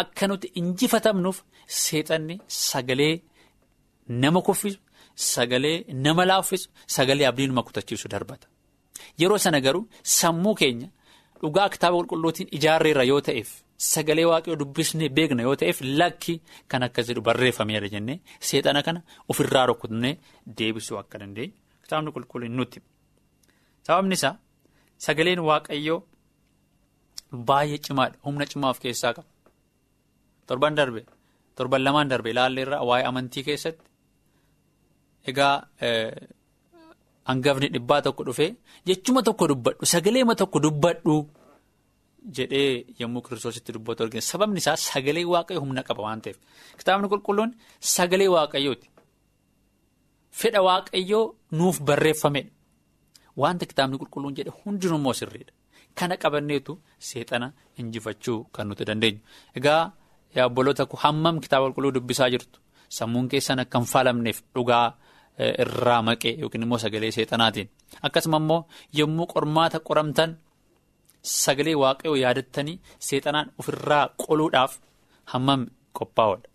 akka 0.00 0.24
nuti 0.30 0.46
injifatamnuuf 0.60 1.38
seexanni 1.84 2.36
sagalee 2.68 3.14
nama 4.22 4.40
kuffisu 4.46 4.78
sagalee 5.32 5.76
nama 6.04 6.22
laaffisu 6.30 6.66
sagalee 6.96 7.26
abdii 7.30 7.46
nama 7.50 7.62
kutachiisu 7.66 8.08
darbata. 8.14 8.46
Yeroo 9.20 9.38
sana 9.44 9.60
garuu 9.66 9.84
sammuu 10.18 10.54
keenya 10.60 10.88
dhugaa 11.42 11.68
kitaaba 11.74 11.96
qulqulluutiin 12.00 12.48
ijaarreerra 12.58 13.04
yoo 13.10 13.20
ta'eef 13.28 13.50
sagalee 13.92 14.26
waaqayyoo 14.30 14.58
dubbisnee 14.62 15.08
beekna 15.16 15.42
yoo 15.46 15.56
ta'eef 15.60 15.78
lakki 16.00 16.34
kan 16.70 16.82
akkas 16.86 17.06
jedhu 17.10 17.22
barreeffameera 17.28 17.88
jennee 17.94 18.16
seexana 18.48 18.80
kana 18.86 19.00
ofirraa 19.30 19.66
rukutnee 19.70 20.12
deebisuu 20.58 20.98
akka 21.02 21.16
dandeenyu 21.22 21.54
kitaabni 21.82 22.10
qulqulluun 22.16 22.54
nutti. 22.58 22.78
Sababni 23.86 24.14
isaa 24.20 24.34
sagaleen 25.06 25.40
waaqayyoo 25.50 25.98
baay'ee 27.48 27.78
cimaadha 27.86 28.16
humna 28.26 28.44
cimaa 28.52 28.70
of 28.74 28.78
keessaa 28.84 29.12
qaba. 29.16 29.28
Torban 30.48 30.74
darbe 30.78 31.00
torban 31.56 31.82
lamaan 31.86 32.08
darbe 32.12 32.28
ilaalleerra 32.34 32.78
waa'ee 32.88 33.06
amantii 33.10 33.44
keessatti 33.48 33.84
egaa. 35.30 35.54
Hangafni 37.30 37.68
dhibbaa 37.74 38.00
tokko 38.06 38.22
dhufee 38.28 38.50
jechuma 38.88 39.22
tokko 39.28 39.44
dubbadhu 39.50 39.84
sagaleema 39.94 40.34
tokko 40.40 40.58
dubbadhu 40.66 41.14
jedhee 42.36 42.70
yommuu 43.00 43.22
kiristoositti 43.26 43.72
dubbatu 43.76 44.02
argina 44.04 44.22
sababni 44.30 44.58
isaa 44.62 44.76
sagalee 44.88 45.24
waaqayyo 45.32 45.60
humna 45.64 45.82
qaba 45.88 46.02
waan 46.06 46.20
ta'eef. 46.24 46.38
Kitaabni 46.78 47.08
qulqulluun 47.12 47.50
sagalee 47.94 48.28
waaqayyooti. 48.36 48.86
Fedha 50.40 50.60
waaqayyoo 50.68 51.24
nuuf 51.58 51.76
barreeffamedha 51.88 52.50
wanta 53.42 53.64
kitaabni 53.70 53.96
qulqulluun 54.02 54.34
jedhe 54.38 54.52
hundinummoo 54.60 55.14
sirriidha. 55.20 55.52
Kana 55.98 56.14
qabanneetu 56.22 56.72
seexana 57.08 57.48
injifachuu 57.80 58.38
kan 58.54 58.66
nuti 58.68 58.84
dandeenyu. 58.88 59.20
Egaa 59.58 59.82
yaabboloota 60.36 60.84
hammam 61.04 61.36
kitaaba 61.44 61.64
qulqulluu 61.66 61.92
dubbisaa 61.96 62.30
jirtu? 62.34 62.58
Sammuun 62.96 63.28
keessan 63.32 63.58
akka 63.64 63.78
hin 63.78 63.86
faalamneef 63.92 64.38
dhugaa. 64.54 64.86
Irraa 65.64 66.02
maqee 66.08 66.32
yookiin 66.42 66.62
immoo 66.66 66.78
sagalee 66.84 67.10
seexanaatiin. 67.16 67.68
Akkasuma 68.06 68.36
immoo 68.42 68.66
yommuu 68.98 69.26
qormaata 69.34 69.78
qoramtan 69.88 70.36
sagalee 71.22 71.74
waaqayyoo 71.82 72.16
yaadattanii 72.24 72.80
seexanaan 73.08 73.52
ofirraa 73.60 74.04
qoluudhaaf 74.24 74.72
hammam 75.32 75.66
qophaa'oodha 75.98 76.48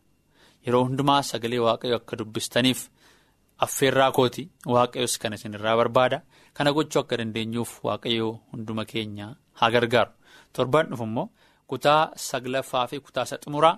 yeroo 0.65 0.83
hundumaa 0.87 1.21
sagalee 1.31 1.59
waaqayyoo 1.67 1.97
akka 2.01 2.17
dubbistaniif 2.19 2.79
affeerraa 3.65 4.11
kooti 4.17 4.43
waaqayyoos 4.73 5.17
kan 5.21 5.33
isinirraa 5.33 5.75
barbaada. 5.77 6.21
Kana 6.53 6.71
gochuu 6.73 6.99
akka 7.01 7.17
dandeenyuuf 7.19 7.71
waaqayyoo 7.87 8.31
hunduma 8.51 8.85
keenya 8.91 9.27
haa 9.59 9.69
gargaaru. 9.71 10.11
Torban 10.53 10.87
dhufu 10.89 11.03
immoo 11.09 11.29
kutaa 11.67 12.01
saglaffaa 12.27 12.87
fi 12.87 12.99
kutaa 12.99 13.25
xumuraa 13.43 13.75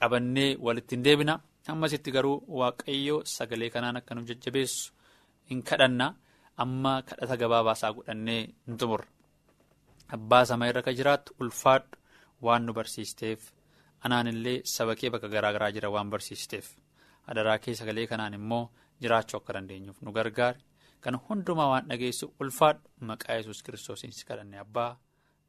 qabannee 0.00 0.56
walitti 0.66 0.94
hin 0.96 1.04
deebina. 1.04 1.34
Ammasitti 1.68 2.10
garuu 2.12 2.36
waaqayyoo 2.60 3.22
sagalee 3.24 3.70
kanaan 3.70 3.96
akka 3.96 4.14
nu 4.14 4.22
jajjabeessu 4.30 4.92
hin 5.50 5.62
kadhanna. 5.62 6.14
Amma 6.62 7.02
kadhata 7.08 7.36
gabaabaasaa 7.42 7.92
godhannee 7.96 8.40
hin 8.66 8.76
xumurra. 8.78 9.06
Abbaa 10.16 10.44
sama 10.44 10.68
irra 10.68 10.82
ka 10.82 10.92
jiraattu 10.92 11.34
ulfaadhu. 11.40 11.96
Waan 12.42 12.66
nu 12.66 12.72
barsiisteef. 12.72 13.40
Anaan 14.04 14.26
illee 14.32 14.60
saba 14.64 14.94
kee 14.96 15.10
bakka 15.10 15.28
garaa 15.28 15.52
garaa 15.52 15.70
jira 15.76 15.90
waan 15.90 16.10
barsiisteef. 16.10 16.66
Adaraa 17.26 17.58
kee 17.58 17.74
sagalee 17.74 18.06
kanaan 18.06 18.34
immoo 18.34 18.70
jiraachuu 19.02 19.38
akka 19.40 19.52
dandeenyuuf 19.54 20.02
nu 20.02 20.12
gargaari. 20.12 20.60
Kan 21.00 21.16
hundumaa 21.28 21.68
waan 21.72 21.88
dhageessu 21.88 22.34
ulfaadhu. 22.40 22.82
Maqaa 23.00 23.36
yesus 23.40 23.62
kiristoosiin 23.62 24.12
si 24.12 24.26
kadhanne 24.26 24.58
abbaa. 24.58 24.98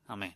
Ameen. 0.08 0.36